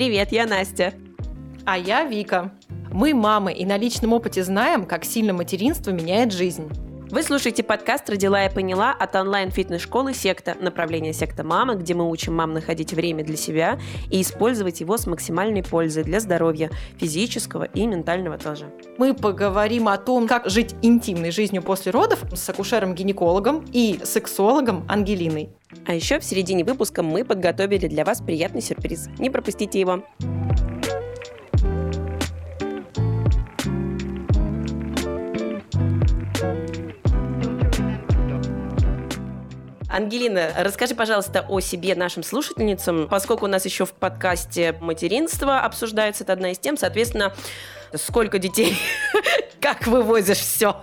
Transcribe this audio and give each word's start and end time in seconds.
Привет, 0.00 0.32
я 0.32 0.46
Настя. 0.46 0.94
А 1.66 1.76
я 1.76 2.04
Вика. 2.04 2.54
Мы 2.90 3.12
мамы 3.12 3.52
и 3.52 3.66
на 3.66 3.76
личном 3.76 4.14
опыте 4.14 4.42
знаем, 4.42 4.86
как 4.86 5.04
сильно 5.04 5.34
материнство 5.34 5.90
меняет 5.90 6.32
жизнь. 6.32 6.70
Вы 7.10 7.24
слушаете 7.24 7.64
подкаст 7.64 8.08
«Родила 8.08 8.46
и 8.46 8.54
поняла» 8.54 8.92
от 8.92 9.16
онлайн-фитнес-школы 9.16 10.14
«Секта», 10.14 10.56
направление 10.60 11.12
«Секта 11.12 11.42
Мама», 11.42 11.74
где 11.74 11.92
мы 11.92 12.08
учим 12.08 12.36
мам 12.36 12.52
находить 12.52 12.92
время 12.92 13.24
для 13.24 13.36
себя 13.36 13.80
и 14.12 14.22
использовать 14.22 14.80
его 14.80 14.96
с 14.96 15.08
максимальной 15.08 15.64
пользой 15.64 16.04
для 16.04 16.20
здоровья 16.20 16.70
физического 16.98 17.64
и 17.64 17.84
ментального 17.84 18.38
тоже. 18.38 18.66
Мы 18.96 19.12
поговорим 19.12 19.88
о 19.88 19.98
том, 19.98 20.28
как 20.28 20.48
жить 20.48 20.76
интимной 20.82 21.32
жизнью 21.32 21.62
после 21.62 21.90
родов 21.90 22.22
с 22.32 22.48
акушером-гинекологом 22.48 23.66
и 23.72 23.98
сексологом 24.04 24.84
Ангелиной. 24.88 25.50
А 25.86 25.94
еще 25.94 26.20
в 26.20 26.24
середине 26.24 26.62
выпуска 26.62 27.02
мы 27.02 27.24
подготовили 27.24 27.88
для 27.88 28.04
вас 28.04 28.20
приятный 28.20 28.62
сюрприз. 28.62 29.08
Не 29.18 29.30
пропустите 29.30 29.80
его. 29.80 30.04
Ангелина, 39.90 40.52
расскажи, 40.56 40.94
пожалуйста, 40.94 41.44
о 41.48 41.58
себе 41.58 41.96
нашим 41.96 42.22
слушательницам, 42.22 43.08
поскольку 43.08 43.46
у 43.46 43.48
нас 43.48 43.64
еще 43.64 43.84
в 43.84 43.92
подкасте 43.92 44.76
материнство 44.80 45.60
обсуждается, 45.60 46.22
это 46.22 46.32
одна 46.32 46.52
из 46.52 46.58
тем, 46.60 46.76
соответственно, 46.76 47.34
сколько 47.94 48.38
детей, 48.38 48.78
как 49.60 49.88
вывозишь 49.88 50.38
все. 50.38 50.80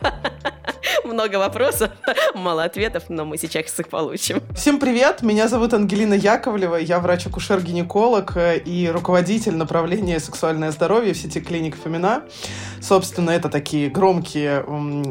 Много 1.04 1.36
вопросов, 1.38 1.92
мало 2.36 2.64
ответов, 2.64 3.04
но 3.10 3.26
мы 3.26 3.38
сейчас 3.38 3.80
их 3.80 3.90
получим. 3.90 4.42
Всем 4.56 4.80
привет, 4.80 5.22
меня 5.22 5.48
зовут 5.48 5.74
Ангелина 5.74 6.14
Яковлева, 6.14 6.76
я 6.76 7.00
врач-акушер-гинеколог 7.00 8.38
и 8.66 8.90
руководитель 8.92 9.56
направления 9.56 10.20
сексуальное 10.20 10.72
здоровье 10.72 11.14
в 11.14 11.18
сети 11.18 11.40
клиник 11.40 11.76
Фомина. 11.82 12.24
Собственно, 12.82 13.32
это 13.32 13.50
такие 13.50 13.90
громкие, 13.90 14.64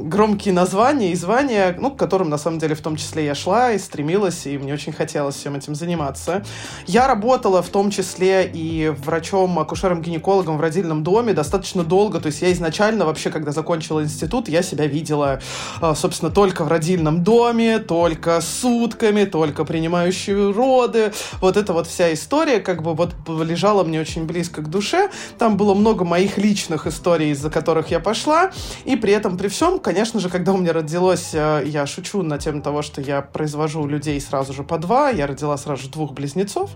громкие 0.09 0.55
названия 0.55 1.13
и 1.13 1.15
звания, 1.15 1.77
ну, 1.79 1.91
к 1.91 1.99
которым, 1.99 2.31
на 2.31 2.39
самом 2.39 2.59
деле, 2.59 2.75
в 2.75 2.81
том 2.81 2.97
числе 2.97 3.25
я 3.25 3.35
шла 3.35 3.73
и 3.73 3.79
стремилась, 3.79 4.47
и 4.47 4.59
мне 4.59 4.75
очень 4.75 4.93
хотелось 4.93 5.37
всем 5.37 5.57
этим 5.57 5.75
заниматься. 5.75 6.45
Я 6.87 7.07
работала 7.07 7.63
в 7.63 7.69
том 7.69 7.91
числе 7.91 8.51
и 8.53 8.89
врачом, 8.89 9.59
акушером-гинекологом 9.59 10.59
в 10.59 10.61
родильном 10.61 11.03
доме 11.03 11.33
достаточно 11.33 11.85
долго, 11.85 12.21
то 12.21 12.27
есть 12.27 12.43
я 12.43 12.53
изначально 12.53 13.05
вообще, 13.05 13.31
когда 13.31 13.53
закончила 13.53 14.03
институт, 14.03 14.49
я 14.49 14.63
себя 14.63 14.87
видела, 14.87 15.41
собственно, 15.81 16.31
только 16.31 16.65
в 16.65 16.69
родильном 16.69 17.23
доме, 17.23 17.79
только 17.79 18.41
сутками, 18.41 19.25
только 19.25 19.65
принимающие 19.65 20.53
роды, 20.53 21.13
вот 21.41 21.57
эта 21.57 21.73
вот 21.73 21.87
вся 21.87 22.13
история 22.13 22.61
как 22.61 22.83
бы 22.83 22.95
вот 22.95 23.15
лежала 23.29 23.85
мне 23.85 24.01
очень 24.01 24.25
близко 24.25 24.63
к 24.63 24.71
душе, 24.71 25.11
там 25.39 25.57
было 25.57 25.75
много 25.75 26.05
моих 26.05 26.39
личных 26.39 26.87
историй, 26.87 27.31
из-за 27.31 27.51
которых 27.51 27.91
я 27.91 28.01
пошла, 28.01 28.51
и 28.85 28.97
при 28.97 29.13
этом, 29.13 29.37
при 29.37 29.49
всем, 29.49 29.79
конечно 29.79 30.21
же, 30.21 30.29
когда 30.29 30.53
у 30.53 30.59
меня 30.59 30.73
родилось, 30.73 31.31
а, 31.35 31.63
я 31.63 31.87
шучу 31.87 32.23
на 32.23 32.39
тему 32.39 32.63
того, 32.63 32.83
что 32.83 33.01
я 33.01 33.23
произвожу 33.23 33.87
людей 33.87 34.21
сразу 34.21 34.53
же 34.53 34.63
по 34.63 34.79
два, 34.79 35.11
я 35.11 35.27
родила 35.27 35.57
сразу 35.57 35.85
же 35.85 35.89
двух 35.91 36.13
близнецов, 36.13 36.71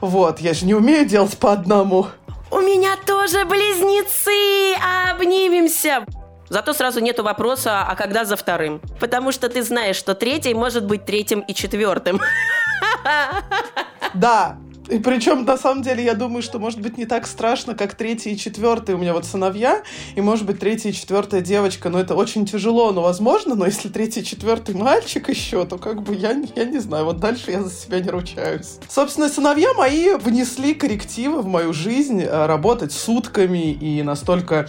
вот, 0.00 0.40
я 0.40 0.54
же 0.54 0.66
не 0.66 0.74
умею 0.74 1.06
делать 1.06 1.36
по 1.38 1.52
одному, 1.52 2.06
у 2.50 2.60
меня 2.60 2.96
тоже 3.04 3.44
близнецы! 3.46 4.76
Обнимемся! 5.10 6.06
Зато 6.48 6.74
сразу 6.74 7.00
нету 7.00 7.22
вопроса, 7.22 7.82
а 7.82 7.94
когда 7.96 8.24
за 8.24 8.36
вторым? 8.36 8.80
Потому 9.00 9.32
что 9.32 9.48
ты 9.48 9.62
знаешь, 9.62 9.96
что 9.96 10.14
третий 10.14 10.54
может 10.54 10.84
быть 10.84 11.04
третьим 11.04 11.40
и 11.40 11.54
четвертым. 11.54 12.20
Да, 14.14 14.58
и 14.88 14.98
причем, 14.98 15.44
на 15.44 15.56
самом 15.56 15.82
деле, 15.82 16.04
я 16.04 16.14
думаю, 16.14 16.42
что 16.42 16.58
может 16.58 16.80
быть 16.80 16.98
не 16.98 17.06
так 17.06 17.26
страшно, 17.26 17.74
как 17.74 17.94
третий 17.94 18.32
и 18.32 18.36
четвертый 18.36 18.94
у 18.94 18.98
меня 18.98 19.14
вот 19.14 19.24
сыновья, 19.24 19.82
и 20.14 20.20
может 20.20 20.44
быть 20.44 20.60
третья 20.60 20.90
и 20.90 20.92
четвертая 20.92 21.40
девочка, 21.40 21.88
но 21.88 21.98
это 21.98 22.14
очень 22.14 22.44
тяжело, 22.44 22.92
но 22.92 23.02
возможно, 23.02 23.54
но 23.54 23.64
если 23.64 23.88
третий 23.88 24.20
и 24.20 24.24
четвертый 24.24 24.74
мальчик 24.74 25.28
еще, 25.30 25.64
то 25.64 25.78
как 25.78 26.02
бы 26.02 26.14
я, 26.14 26.32
я 26.54 26.64
не 26.64 26.78
знаю, 26.78 27.06
вот 27.06 27.18
дальше 27.18 27.50
я 27.50 27.62
за 27.62 27.70
себя 27.70 28.00
не 28.00 28.10
ручаюсь. 28.10 28.78
Собственно, 28.88 29.28
сыновья 29.28 29.72
мои 29.72 30.14
внесли 30.16 30.74
коррективы 30.74 31.40
в 31.40 31.46
мою 31.46 31.72
жизнь, 31.72 32.22
э, 32.22 32.46
работать 32.46 32.92
сутками 32.92 33.72
и 33.72 34.02
настолько 34.02 34.68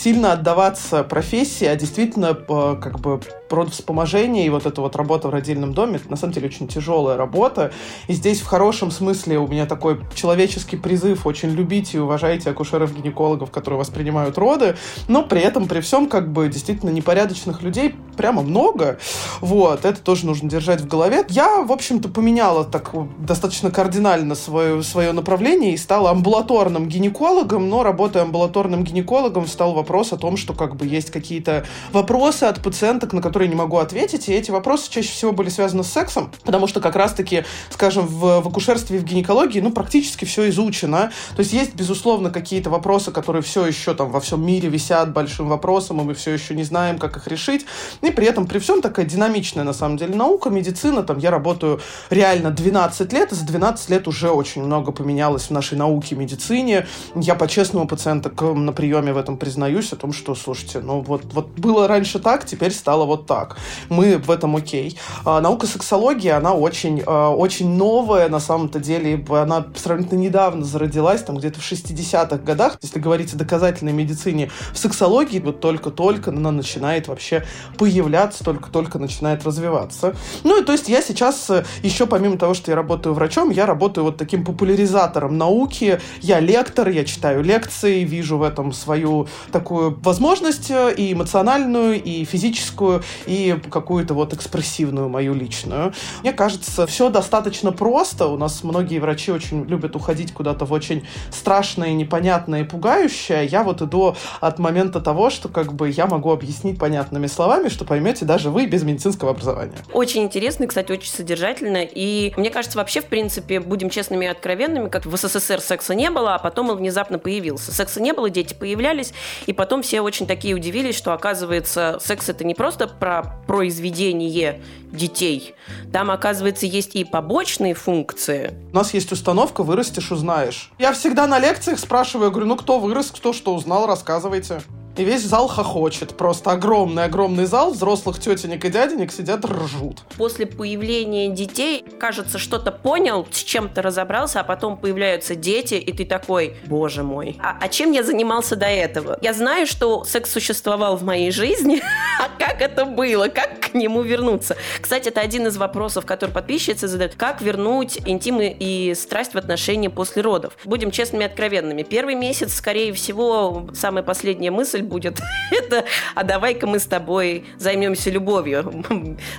сильно 0.00 0.32
отдаваться 0.32 1.04
профессии, 1.04 1.66
а 1.66 1.76
действительно 1.76 2.36
э, 2.48 2.76
как 2.80 3.00
бы 3.00 3.20
родовспоможение 3.50 4.46
и 4.46 4.48
вот 4.48 4.64
эта 4.64 4.80
вот 4.80 4.96
работа 4.96 5.28
в 5.28 5.32
родильном 5.32 5.74
доме, 5.74 5.96
это 5.96 6.08
на 6.08 6.16
самом 6.16 6.32
деле 6.32 6.46
очень 6.46 6.68
тяжелая 6.68 7.16
работа. 7.16 7.72
И 8.06 8.14
здесь 8.14 8.40
в 8.40 8.46
хорошем 8.46 8.90
смысле 8.90 9.38
у 9.38 9.48
меня 9.48 9.66
такой 9.66 10.00
человеческий 10.14 10.76
призыв 10.76 11.26
очень 11.26 11.50
любить 11.50 11.94
и 11.94 11.98
уважайте 11.98 12.48
акушеров-гинекологов, 12.50 13.50
которые 13.50 13.80
воспринимают 13.80 14.38
роды, 14.38 14.76
но 15.08 15.22
при 15.22 15.40
этом, 15.40 15.68
при 15.68 15.80
всем, 15.80 16.08
как 16.08 16.32
бы 16.32 16.48
действительно 16.48 16.90
непорядочных 16.90 17.62
людей 17.62 17.94
прямо 18.16 18.42
много. 18.42 18.98
Вот, 19.40 19.84
это 19.84 20.00
тоже 20.00 20.26
нужно 20.26 20.48
держать 20.48 20.80
в 20.80 20.86
голове. 20.86 21.24
Я, 21.28 21.62
в 21.62 21.72
общем-то, 21.72 22.08
поменяла 22.08 22.64
так 22.64 22.92
достаточно 23.18 23.70
кардинально 23.70 24.34
свое, 24.34 24.82
свое 24.82 25.12
направление 25.12 25.74
и 25.74 25.76
стала 25.76 26.10
амбулаторным 26.10 26.88
гинекологом, 26.88 27.68
но 27.68 27.82
работая 27.82 28.22
амбулаторным 28.22 28.84
гинекологом, 28.84 29.44
встал 29.44 29.72
вопрос 29.72 29.89
о 29.90 30.16
том, 30.16 30.36
что 30.36 30.54
как 30.54 30.76
бы 30.76 30.86
есть 30.86 31.10
какие-то 31.10 31.64
вопросы 31.92 32.44
от 32.44 32.62
пациенток, 32.62 33.12
на 33.12 33.22
которые 33.22 33.48
не 33.48 33.54
могу 33.54 33.78
ответить, 33.78 34.28
и 34.28 34.32
эти 34.32 34.50
вопросы 34.50 34.90
чаще 34.90 35.10
всего 35.10 35.32
были 35.32 35.48
связаны 35.48 35.84
с 35.84 35.88
сексом, 35.88 36.30
потому 36.44 36.66
что 36.66 36.80
как 36.80 36.96
раз-таки, 36.96 37.44
скажем, 37.70 38.06
в, 38.06 38.40
в 38.40 38.48
акушерстве 38.48 38.96
и 38.96 39.00
в 39.00 39.04
гинекологии, 39.04 39.60
ну, 39.60 39.72
практически 39.72 40.24
все 40.24 40.48
изучено. 40.48 41.10
То 41.36 41.40
есть 41.40 41.52
есть, 41.52 41.74
безусловно, 41.74 42.30
какие-то 42.30 42.70
вопросы, 42.70 43.10
которые 43.10 43.42
все 43.42 43.66
еще 43.66 43.94
там 43.94 44.10
во 44.10 44.20
всем 44.20 44.44
мире 44.44 44.68
висят 44.68 45.12
большим 45.12 45.48
вопросом, 45.48 46.00
и 46.00 46.04
мы 46.04 46.14
все 46.14 46.32
еще 46.32 46.54
не 46.54 46.64
знаем, 46.64 46.98
как 46.98 47.16
их 47.16 47.26
решить. 47.26 47.66
И 48.02 48.10
при 48.10 48.26
этом, 48.26 48.46
при 48.46 48.58
всем, 48.58 48.82
такая 48.82 49.06
динамичная, 49.06 49.64
на 49.64 49.72
самом 49.72 49.96
деле, 49.96 50.14
наука, 50.14 50.50
медицина, 50.50 51.02
там, 51.02 51.18
я 51.18 51.30
работаю 51.30 51.80
реально 52.10 52.50
12 52.50 53.12
лет, 53.12 53.32
и 53.32 53.34
за 53.34 53.46
12 53.46 53.90
лет 53.90 54.08
уже 54.08 54.30
очень 54.30 54.62
много 54.62 54.92
поменялось 54.92 55.44
в 55.44 55.50
нашей 55.50 55.76
науке, 55.76 56.16
медицине. 56.16 56.86
Я 57.14 57.34
по-честному 57.34 57.86
пациентам 57.86 58.64
на 58.64 58.72
приеме 58.72 59.12
в 59.12 59.16
этом 59.16 59.36
признаюсь, 59.70 59.92
о 59.92 59.96
том, 59.96 60.12
что, 60.12 60.34
слушайте, 60.34 60.80
ну, 60.80 61.00
вот, 61.00 61.22
вот 61.32 61.48
было 61.58 61.86
раньше 61.86 62.18
так, 62.18 62.44
теперь 62.44 62.72
стало 62.72 63.04
вот 63.04 63.26
так. 63.26 63.56
Мы 63.88 64.18
в 64.18 64.30
этом 64.30 64.56
окей. 64.56 64.98
А, 65.24 65.40
наука 65.40 65.66
сексологии, 65.66 66.28
она 66.28 66.54
очень, 66.54 67.02
а, 67.06 67.30
очень 67.30 67.68
новая 67.70 68.28
на 68.28 68.40
самом-то 68.40 68.80
деле. 68.80 69.24
Она 69.30 69.66
сравнительно 69.76 70.18
недавно 70.18 70.64
зародилась, 70.64 71.22
там 71.22 71.36
где-то 71.36 71.60
в 71.60 71.62
60-х 71.62 72.38
годах. 72.38 72.78
Если 72.82 72.98
говорить 72.98 73.34
о 73.34 73.36
доказательной 73.36 73.92
медицине, 73.92 74.50
в 74.72 74.78
сексологии 74.78 75.40
вот 75.40 75.60
только-только 75.60 76.30
она 76.30 76.50
начинает 76.50 77.08
вообще 77.08 77.44
появляться, 77.78 78.44
только-только 78.44 78.98
начинает 78.98 79.44
развиваться. 79.44 80.14
Ну 80.44 80.60
и 80.60 80.64
то 80.64 80.72
есть 80.72 80.88
я 80.88 81.02
сейчас 81.02 81.50
э, 81.50 81.64
еще 81.82 82.06
помимо 82.06 82.38
того, 82.38 82.54
что 82.54 82.70
я 82.70 82.76
работаю 82.76 83.14
врачом, 83.14 83.50
я 83.50 83.66
работаю 83.66 84.04
вот 84.04 84.16
таким 84.16 84.44
популяризатором 84.44 85.38
науки. 85.38 86.00
Я 86.22 86.40
лектор, 86.40 86.88
я 86.88 87.04
читаю 87.04 87.42
лекции, 87.42 88.04
вижу 88.04 88.38
в 88.38 88.42
этом 88.42 88.72
свою 88.72 89.28
такую 89.52 89.59
возможность 89.68 90.70
э, 90.70 90.94
и 90.96 91.12
эмоциональную, 91.12 92.02
и 92.02 92.24
физическую, 92.24 93.02
и 93.26 93.56
какую-то 93.70 94.14
вот 94.14 94.32
экспрессивную 94.32 95.08
мою 95.08 95.34
личную. 95.34 95.92
Мне 96.22 96.32
кажется, 96.32 96.86
все 96.86 97.10
достаточно 97.10 97.72
просто. 97.72 98.26
У 98.26 98.36
нас 98.36 98.62
многие 98.62 98.98
врачи 98.98 99.32
очень 99.32 99.64
любят 99.64 99.96
уходить 99.96 100.32
куда-то 100.32 100.64
в 100.64 100.72
очень 100.72 101.06
страшное, 101.30 101.92
непонятное 101.92 102.62
и 102.62 102.64
пугающее. 102.64 103.46
Я 103.46 103.62
вот 103.62 103.82
иду 103.82 104.16
от 104.40 104.58
момента 104.58 105.00
того, 105.00 105.30
что 105.30 105.48
как 105.48 105.72
бы 105.72 105.90
я 105.90 106.06
могу 106.06 106.30
объяснить 106.30 106.78
понятными 106.78 107.26
словами, 107.26 107.68
что 107.68 107.84
поймете 107.84 108.24
даже 108.24 108.50
вы 108.50 108.66
без 108.66 108.82
медицинского 108.82 109.30
образования. 109.30 109.74
Очень 109.92 110.22
интересно, 110.22 110.66
кстати, 110.66 110.92
очень 110.92 111.10
содержательно. 111.10 111.82
И 111.82 112.32
мне 112.36 112.50
кажется, 112.50 112.78
вообще, 112.78 113.00
в 113.00 113.06
принципе, 113.06 113.60
будем 113.60 113.90
честными 113.90 114.24
и 114.24 114.28
откровенными, 114.28 114.88
как 114.88 115.06
в 115.06 115.16
СССР 115.16 115.60
секса 115.60 115.94
не 115.94 116.10
было, 116.10 116.34
а 116.34 116.38
потом 116.38 116.70
он 116.70 116.76
внезапно 116.76 117.18
появился. 117.18 117.72
Секса 117.72 118.00
не 118.00 118.12
было, 118.12 118.30
дети 118.30 118.54
появлялись, 118.54 119.12
и 119.50 119.52
потом 119.52 119.82
все 119.82 120.00
очень 120.00 120.26
такие 120.26 120.54
удивились, 120.54 120.94
что, 120.94 121.12
оказывается, 121.12 121.98
секс 122.00 122.28
это 122.28 122.44
не 122.44 122.54
просто 122.54 122.88
про 122.88 123.10
про 123.10 123.24
произведение 123.46 124.60
детей. 124.92 125.54
Там, 125.92 126.12
оказывается, 126.12 126.64
есть 126.64 126.94
и 126.94 127.04
побочные 127.04 127.74
функции. 127.74 128.54
У 128.72 128.76
нас 128.76 128.94
есть 128.94 129.10
установка 129.10 129.64
«вырастешь, 129.64 130.12
узнаешь». 130.12 130.70
Я 130.78 130.92
всегда 130.92 131.26
на 131.26 131.40
лекциях 131.40 131.80
спрашиваю, 131.80 132.30
говорю, 132.30 132.46
ну 132.46 132.56
кто 132.56 132.78
вырос, 132.78 133.10
кто 133.10 133.32
что 133.32 133.52
узнал, 133.52 133.88
рассказывайте. 133.88 134.62
И 135.00 135.04
весь 135.04 135.22
зал 135.22 135.48
хохочет. 135.48 136.14
Просто 136.14 136.50
огромный-огромный 136.50 137.46
зал, 137.46 137.72
взрослых 137.72 138.20
тетенек 138.20 138.64
и 138.66 138.68
дяденек 138.68 139.12
сидят 139.12 139.46
ржут. 139.46 140.00
После 140.18 140.44
появления 140.44 141.28
детей, 141.28 141.84
кажется, 141.98 142.38
что-то 142.38 142.70
понял, 142.70 143.26
с 143.30 143.42
чем-то 143.42 143.80
разобрался, 143.80 144.40
а 144.40 144.44
потом 144.44 144.76
появляются 144.76 145.34
дети, 145.34 145.74
и 145.74 145.92
ты 145.92 146.04
такой, 146.04 146.56
боже 146.66 147.02
мой, 147.02 147.38
а, 147.42 147.56
а 147.58 147.68
чем 147.68 147.92
я 147.92 148.02
занимался 148.02 148.56
до 148.56 148.66
этого? 148.66 149.18
Я 149.22 149.32
знаю, 149.32 149.66
что 149.66 150.04
секс 150.04 150.30
существовал 150.30 150.96
в 150.96 151.02
моей 151.02 151.30
жизни, 151.30 151.80
а 152.20 152.28
как 152.38 152.60
это 152.60 152.84
было? 152.84 153.28
Как 153.28 153.60
к 153.60 153.74
нему 153.74 154.02
вернуться? 154.02 154.56
Кстати, 154.82 155.08
это 155.08 155.22
один 155.22 155.46
из 155.46 155.56
вопросов, 155.56 156.04
который 156.04 156.30
подписчицы 156.30 156.88
задают. 156.88 157.14
Как 157.14 157.40
вернуть 157.40 157.98
интим 158.04 158.38
и 158.40 158.94
страсть 158.94 159.32
в 159.32 159.38
отношении 159.38 159.88
после 159.88 160.20
родов? 160.20 160.58
Будем 160.64 160.90
честными 160.90 161.22
и 161.22 161.26
откровенными. 161.26 161.84
Первый 161.84 162.16
месяц, 162.16 162.52
скорее 162.52 162.92
всего, 162.92 163.68
самая 163.72 164.02
последняя 164.02 164.50
мысль 164.50 164.82
будет 164.90 165.20
это 165.50 165.84
«а 166.14 166.24
давай-ка 166.24 166.66
мы 166.66 166.78
с 166.78 166.86
тобой 166.86 167.44
займемся 167.56 168.10
любовью». 168.10 168.84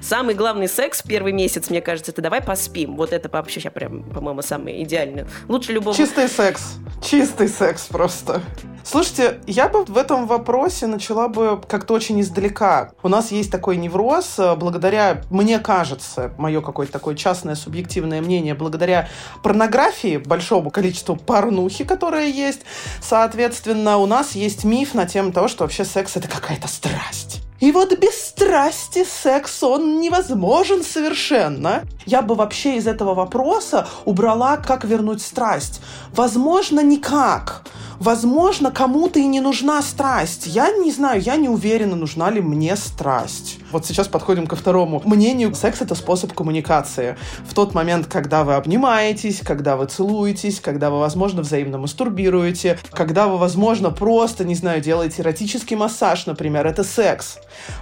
Самый 0.02 0.34
главный 0.34 0.68
секс 0.68 1.04
первый 1.04 1.34
месяц, 1.34 1.70
мне 1.70 1.82
кажется, 1.82 2.12
это 2.12 2.22
«давай 2.22 2.42
поспим». 2.42 2.96
Вот 2.96 3.14
это 3.14 3.30
вообще 3.30 3.60
сейчас 3.60 3.74
прям, 3.74 4.04
по-моему, 4.04 4.42
самое 4.42 4.82
идеальное. 4.84 5.28
Лучше 5.48 5.74
любовь. 5.74 5.98
Чистый 5.98 6.28
секс. 6.28 6.78
Чистый 7.04 7.48
секс 7.48 7.86
просто. 7.88 8.42
Слушайте, 8.84 9.42
я 9.48 9.70
бы 9.70 9.86
в 9.86 9.98
этом 9.98 10.28
вопросе 10.28 10.88
начала 10.88 11.28
бы 11.28 11.62
как-то 11.68 11.94
очень 11.94 12.20
издалека. 12.22 12.92
У 13.04 13.10
нас 13.10 13.32
есть 13.32 13.52
такой 13.52 13.78
невроз, 13.78 14.40
э, 14.40 14.56
благодаря, 14.56 15.22
мне 15.30 15.60
кажется, 15.60 16.34
мое 16.38 16.62
какое-то 16.62 16.94
такое 16.94 17.16
частное 17.16 17.56
субъективное 17.56 18.22
мнение, 18.22 18.56
благодаря 18.56 19.08
порнографии, 19.44 20.18
большому 20.18 20.72
количеству 20.72 21.16
порнухи, 21.16 21.84
которая 21.84 22.28
есть, 22.28 22.62
соответственно, 23.02 23.98
у 23.98 24.06
нас 24.06 24.34
есть 24.34 24.64
миф 24.64 24.94
на 24.94 25.06
тему 25.06 25.32
того, 25.32 25.48
что 25.48 25.64
вообще 25.64 25.86
секс— 25.86 26.16
это 26.16 26.28
какая-то 26.28 26.68
страсть. 26.68 27.42
И 27.62 27.72
вот 27.72 27.96
без 28.00 28.20
страсти 28.20 29.06
секс, 29.06 29.62
он 29.62 30.02
невозможен 30.02 30.84
совершенно. 30.84 31.84
Я 32.08 32.24
бы 32.24 32.34
вообще 32.34 32.78
из 32.78 32.88
этого 32.88 33.14
вопроса 33.14 33.88
убрала, 34.04 34.58
как 34.58 34.84
вернуть 34.84 35.22
страсть. 35.22 35.80
Возможно, 36.12 36.80
никак. 36.80 37.64
Возможно, 38.02 38.72
кому-то 38.72 39.20
и 39.20 39.28
не 39.28 39.42
нужна 39.42 39.80
страсть. 39.84 40.48
Я 40.48 40.72
не 40.72 40.92
знаю, 40.92 41.22
я 41.22 41.36
не 41.36 41.48
уверена, 41.48 41.96
нужна 41.96 42.32
ли 42.32 42.42
мне 42.42 42.76
страсть. 42.76 43.60
Вот 43.72 43.86
сейчас 43.86 44.08
подходим 44.08 44.48
ко 44.48 44.56
второму 44.56 45.04
мнению. 45.06 45.54
Секс— 45.54 45.82
это 45.82 45.94
способ 45.94 46.34
коммуникации. 46.34 47.16
В 47.48 47.54
тот 47.54 47.76
момент, 47.76 48.08
когда 48.08 48.44
вы 48.44 48.56
обнимаетесь, 48.56 49.42
когда 49.42 49.78
вы 49.78 49.86
целуетесь, 49.86 50.60
когда 50.60 50.90
вы, 50.90 51.00
возможно, 51.00 51.44
взаимно 51.44 51.78
мастурбируете, 51.78 52.80
когда 52.90 53.28
вы, 53.28 53.38
возможно, 53.38 53.92
просто, 53.92 54.46
не 54.46 54.56
знаю, 54.56 54.82
делаете 54.82 55.22
эротический 55.22 55.76
массаж, 55.76 56.26
например, 56.26 56.66
это 56.66 56.84
секс. 56.84 57.38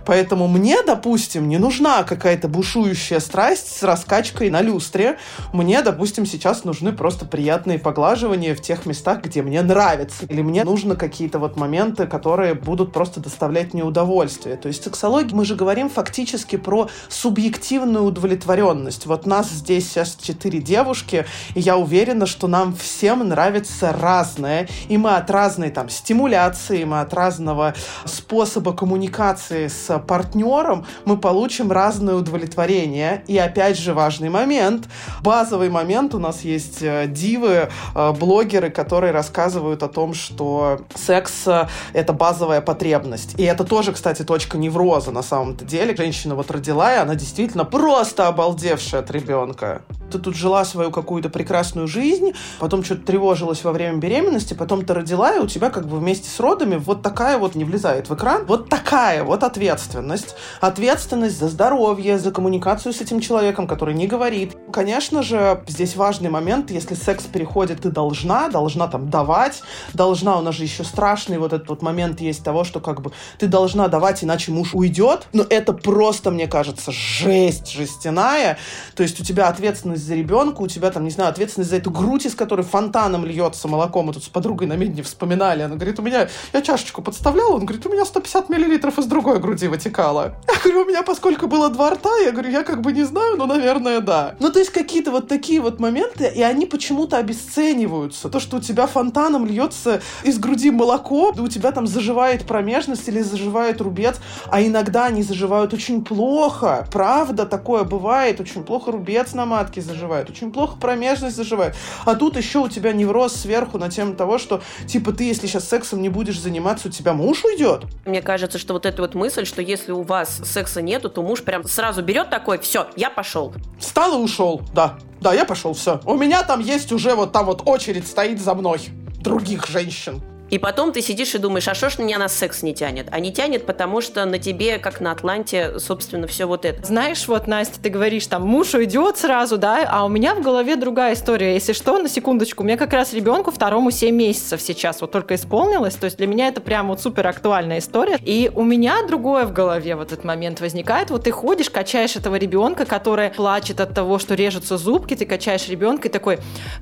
Поэтому 0.05 0.49
мне, 0.49 0.83
допустим, 0.83 1.47
не 1.47 1.57
нужна 1.57 2.03
какая-то 2.03 2.49
бушующая 2.49 3.21
страсть 3.21 3.77
с 3.77 3.83
раскачкой 3.83 4.49
на 4.49 4.61
люстре. 4.61 5.17
Мне, 5.53 5.81
допустим, 5.81 6.25
сейчас 6.25 6.65
нужны 6.65 6.91
просто 6.91 7.23
приятные 7.23 7.79
поглаживания 7.79 8.53
в 8.53 8.61
тех 8.61 8.85
местах, 8.85 9.21
где 9.23 9.41
мне 9.41 9.61
нравится. 9.61 10.08
Или 10.27 10.41
мне 10.41 10.63
нужны 10.63 10.95
какие-то 10.95 11.39
вот 11.39 11.57
моменты, 11.57 12.07
которые 12.07 12.53
будут 12.53 12.91
просто 12.91 13.19
доставлять 13.19 13.73
мне 13.73 13.83
удовольствие. 13.83 14.55
То 14.57 14.67
есть 14.67 14.83
сексология, 14.83 15.35
мы 15.35 15.45
же 15.45 15.55
говорим 15.55 15.89
фактически 15.89 16.55
про 16.55 16.89
субъективную 17.07 18.03
удовлетворенность. 18.03 19.05
Вот 19.05 19.25
нас 19.25 19.49
здесь 19.49 19.89
сейчас 19.89 20.17
четыре 20.19 20.59
девушки, 20.59 21.25
и 21.55 21.59
я 21.59 21.77
уверена, 21.77 22.25
что 22.25 22.47
нам 22.47 22.75
всем 22.75 23.27
нравится 23.27 23.91
разное. 23.91 24.67
И 24.87 24.97
мы 24.97 25.15
от 25.15 25.29
разной 25.29 25.69
там 25.69 25.89
стимуляции, 25.89 26.83
мы 26.83 27.01
от 27.01 27.13
разного 27.13 27.73
способа 28.05 28.73
коммуникации 28.73 29.67
с 29.67 29.99
партнером, 29.99 30.85
мы 31.05 31.17
получим 31.17 31.71
разное 31.71 32.15
удовлетворение. 32.15 33.23
И 33.27 33.37
опять 33.37 33.77
же 33.77 33.93
важный 33.93 34.29
момент, 34.29 34.87
базовый 35.21 35.69
момент, 35.69 36.15
у 36.15 36.19
нас 36.19 36.41
есть 36.41 36.81
э, 36.81 37.05
дивы, 37.07 37.69
э, 37.95 38.11
блогеры, 38.13 38.69
которые 38.69 39.11
рассказывают 39.11 39.83
о 39.83 39.87
том, 39.87 39.98
что 40.13 40.81
секс 40.95 41.47
э,— 41.47 41.67
это 41.93 42.13
базовая 42.13 42.61
потребность. 42.61 43.35
И 43.37 43.43
это 43.43 43.63
тоже, 43.63 43.93
кстати, 43.93 44.23
точка 44.23 44.57
невроза 44.57 45.11
на 45.11 45.23
самом-то 45.23 45.65
деле. 45.65 45.95
Женщина 45.95 46.35
вот 46.35 46.51
родила, 46.51 46.93
и 46.93 46.97
она 46.97 47.15
действительно 47.15 47.65
просто 47.65 48.27
обалдевшая 48.27 49.01
от 49.01 49.11
ребенка 49.11 49.81
ты 50.09 50.19
тут 50.19 50.35
жила 50.35 50.65
свою 50.65 50.91
какую-то 50.91 51.29
прекрасную 51.29 51.87
жизнь, 51.87 52.33
потом 52.59 52.83
что-то 52.83 53.05
тревожилась 53.05 53.63
во 53.63 53.71
время 53.71 53.97
беременности, 53.97 54.53
потом 54.53 54.85
ты 54.85 54.93
родила, 54.93 55.35
и 55.35 55.39
у 55.39 55.47
тебя 55.47 55.69
как 55.69 55.87
бы 55.87 55.97
вместе 55.97 56.29
с 56.29 56.39
родами 56.39 56.75
вот 56.75 57.01
такая 57.01 57.37
вот 57.37 57.55
не 57.55 57.63
влезает 57.63 58.09
в 58.09 58.15
экран, 58.15 58.45
вот 58.45 58.69
такая 58.69 59.23
вот 59.23 59.43
ответственность. 59.43 60.35
Ответственность 60.61 61.39
за 61.39 61.47
здоровье, 61.49 62.19
за 62.19 62.31
коммуникацию 62.31 62.93
с 62.93 63.01
этим 63.01 63.19
человеком, 63.19 63.67
который 63.67 63.93
не 63.93 64.07
говорит. 64.07 64.55
Конечно 64.71 65.23
же, 65.23 65.63
здесь 65.67 65.95
важный 65.95 66.29
момент, 66.29 66.71
если 66.71 66.95
секс 66.95 67.23
переходит, 67.25 67.81
ты 67.81 67.89
должна, 67.89 68.49
должна 68.49 68.87
там 68.87 69.09
давать, 69.09 69.61
должна, 69.93 70.37
у 70.37 70.41
нас 70.41 70.55
же 70.55 70.63
еще 70.63 70.83
страшный 70.83 71.37
вот 71.37 71.53
этот 71.53 71.69
вот 71.69 71.81
момент 71.81 72.21
есть 72.21 72.43
того, 72.43 72.63
что 72.63 72.79
как 72.79 73.01
бы 73.01 73.11
ты 73.37 73.47
должна 73.47 73.87
давать, 73.87 74.23
иначе 74.23 74.51
муж 74.51 74.73
уйдет. 74.73 75.27
Но 75.33 75.45
это 75.49 75.73
просто, 75.73 76.31
мне 76.31 76.47
кажется, 76.47 76.91
жесть 76.91 77.69
жестяная. 77.71 78.57
То 78.95 79.03
есть 79.03 79.19
у 79.19 79.23
тебя 79.23 79.47
ответственность 79.47 79.98
ответственность 79.99 80.05
за 80.05 80.15
ребенка, 80.15 80.61
у 80.61 80.67
тебя 80.67 80.91
там, 80.91 81.03
не 81.03 81.09
знаю, 81.09 81.29
ответственность 81.29 81.69
за 81.69 81.77
эту 81.77 81.91
грудь, 81.91 82.25
из 82.25 82.35
которой 82.35 82.61
фонтаном 82.61 83.25
льется 83.25 83.67
молоко. 83.67 84.01
Мы 84.01 84.13
тут 84.13 84.23
с 84.23 84.29
подругой 84.29 84.67
на 84.67 84.73
медне 84.73 85.03
вспоминали. 85.03 85.63
Она 85.63 85.75
говорит, 85.75 85.99
у 85.99 86.01
меня, 86.01 86.29
я 86.53 86.61
чашечку 86.61 87.01
подставляла, 87.01 87.55
он 87.55 87.65
говорит, 87.65 87.85
у 87.85 87.89
меня 87.89 88.05
150 88.05 88.49
миллилитров 88.49 88.97
из 88.99 89.05
другой 89.05 89.39
груди 89.39 89.67
вытекало. 89.67 90.35
Я 90.47 90.59
говорю, 90.63 90.81
у 90.81 90.85
меня 90.85 91.03
поскольку 91.03 91.47
было 91.47 91.69
два 91.69 91.91
рта, 91.91 92.15
я 92.17 92.31
говорю, 92.31 92.49
я 92.49 92.63
как 92.63 92.81
бы 92.81 92.91
не 92.91 93.03
знаю, 93.03 93.37
но, 93.37 93.45
наверное, 93.45 93.99
да. 93.99 94.35
Ну, 94.39 94.49
то 94.49 94.59
есть 94.59 94.71
какие-то 94.71 95.11
вот 95.11 95.27
такие 95.27 95.61
вот 95.61 95.79
моменты, 95.79 96.31
и 96.35 96.41
они 96.41 96.65
почему-то 96.65 97.17
обесцениваются. 97.17 98.29
То, 98.29 98.39
что 98.39 98.57
у 98.57 98.59
тебя 98.59 98.87
фонтаном 98.87 99.45
льется 99.45 100.01
из 100.23 100.39
груди 100.39 100.71
молоко, 100.71 101.33
у 101.37 101.47
тебя 101.47 101.71
там 101.71 101.87
заживает 101.87 102.45
промежность 102.45 103.07
или 103.07 103.21
заживает 103.21 103.81
рубец, 103.81 104.17
а 104.49 104.61
иногда 104.61 105.05
они 105.05 105.23
заживают 105.23 105.73
очень 105.73 106.03
плохо. 106.03 106.87
Правда, 106.91 107.45
такое 107.45 107.83
бывает, 107.83 108.39
очень 108.39 108.63
плохо 108.63 108.91
рубец 108.91 109.33
на 109.33 109.45
матке 109.45 109.81
заживает, 109.89 110.29
очень 110.29 110.51
плохо 110.51 110.77
промежность 110.77 111.35
заживает. 111.35 111.75
А 112.05 112.15
тут 112.15 112.37
еще 112.37 112.59
у 112.59 112.69
тебя 112.69 112.93
невроз 112.93 113.33
сверху 113.33 113.77
на 113.77 113.89
тему 113.89 114.15
того, 114.15 114.37
что, 114.37 114.61
типа, 114.87 115.11
ты, 115.11 115.25
если 115.25 115.47
сейчас 115.47 115.67
сексом 115.67 116.01
не 116.01 116.09
будешь 116.09 116.39
заниматься, 116.39 116.87
у 116.87 116.91
тебя 116.91 117.13
муж 117.13 117.43
уйдет. 117.43 117.83
Мне 118.05 118.21
кажется, 118.21 118.57
что 118.57 118.73
вот 118.73 118.85
эта 118.85 119.01
вот 119.01 119.15
мысль, 119.15 119.45
что 119.45 119.61
если 119.61 119.91
у 119.91 120.03
вас 120.03 120.41
секса 120.43 120.81
нету, 120.81 121.09
то 121.09 121.21
муж 121.21 121.43
прям 121.43 121.63
сразу 121.63 122.01
берет 122.01 122.29
такой, 122.29 122.59
все, 122.59 122.87
я 122.95 123.09
пошел. 123.09 123.53
Встал 123.79 124.19
и 124.19 124.23
ушел, 124.23 124.61
да. 124.73 124.97
Да, 125.21 125.33
я 125.33 125.43
пошел, 125.43 125.73
все. 125.73 125.99
У 126.05 126.15
меня 126.15 126.43
там 126.43 126.61
есть 126.61 126.91
уже 126.91 127.13
вот 127.13 127.33
там 127.33 127.45
вот 127.45 127.63
очередь 127.65 128.07
стоит 128.07 128.39
за 128.39 128.53
мной 128.53 128.79
других 129.19 129.67
женщин. 129.67 130.21
И 130.49 130.57
потом 130.57 130.91
ты 130.91 131.01
сидишь 131.01 131.35
и 131.35 131.37
думаешь, 131.37 131.67
а 131.67 131.75
что 131.75 131.89
ж 131.89 131.99
меня 131.99 132.17
на 132.17 132.27
секс 132.27 132.63
не 132.63 132.73
тянет? 132.73 133.07
А 133.11 133.19
не 133.19 133.31
тянет, 133.31 133.65
потому 133.65 134.01
что 134.01 134.25
на 134.25 134.39
тебе, 134.39 134.79
как 134.79 134.99
на 134.99 135.11
Атланте, 135.11 135.79
собственно, 135.79 136.25
все 136.27 136.45
вот 136.45 136.65
это. 136.65 136.83
Знаешь, 136.85 137.27
вот, 137.27 137.47
Настя, 137.47 137.79
ты 137.81 137.89
говоришь, 137.89 138.25
там, 138.27 138.43
муж 138.43 138.73
уйдет 138.73 139.17
сразу, 139.17 139.57
да, 139.57 139.87
а 139.89 140.05
у 140.05 140.09
меня 140.09 140.33
в 140.33 140.41
голове 140.41 140.75
другая 140.75 141.13
история. 141.13 141.53
Если 141.53 141.73
что, 141.73 141.99
на 141.99 142.09
секундочку, 142.09 142.63
у 142.63 142.65
меня 142.65 142.77
как 142.77 142.93
раз 142.93 143.13
ребенку 143.13 143.51
второму 143.51 143.91
7 143.91 144.15
месяцев 144.15 144.61
сейчас 144.61 145.01
вот 145.01 145.11
только 145.11 145.35
исполнилось, 145.35 145.95
то 145.95 146.05
есть 146.05 146.17
для 146.17 146.27
меня 146.27 146.47
это 146.47 146.61
прям 146.61 146.87
вот 146.87 146.99
супер 147.01 147.27
актуальная 147.27 147.77
история. 147.79 148.17
И 148.25 148.51
у 148.53 148.63
меня 148.63 149.05
другое 149.07 149.45
в 149.45 149.53
голове 149.53 149.95
в 149.95 150.01
этот 150.01 150.23
момент 150.23 150.61
возникает. 150.61 151.11
Вот 151.11 151.25
ты 151.25 151.31
ходишь, 151.31 151.69
качаешь 151.69 152.15
этого 152.15 152.35
ребенка, 152.35 152.85
который 152.85 153.29
плачет 153.29 153.79
от 153.81 153.93
того, 153.93 154.17
что 154.17 154.33
режутся 154.33 154.77
зубки, 154.77 155.15
ты 155.15 155.25
качаешь 155.25 155.67
ребенка 155.69 156.07
и 156.07 156.11
такой, 156.11 156.39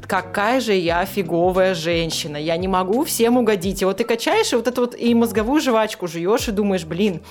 какая 0.07 0.61
же 0.61 0.73
я 0.73 1.05
фиговая 1.05 1.73
женщина, 1.73 2.37
я 2.37 2.55
не 2.55 2.67
могу 2.67 3.03
всем 3.03 3.37
угодить 3.37 3.56
угодить. 3.57 3.81
И 3.81 3.85
вот 3.85 3.97
ты 3.97 4.03
качаешь, 4.03 4.53
и 4.53 4.55
вот 4.55 4.67
эту 4.67 4.81
вот 4.81 4.95
и 4.95 5.13
мозговую 5.13 5.61
жвачку 5.61 6.07
жуешь, 6.07 6.47
и 6.47 6.51
думаешь, 6.51 6.85
блин, 6.85 7.21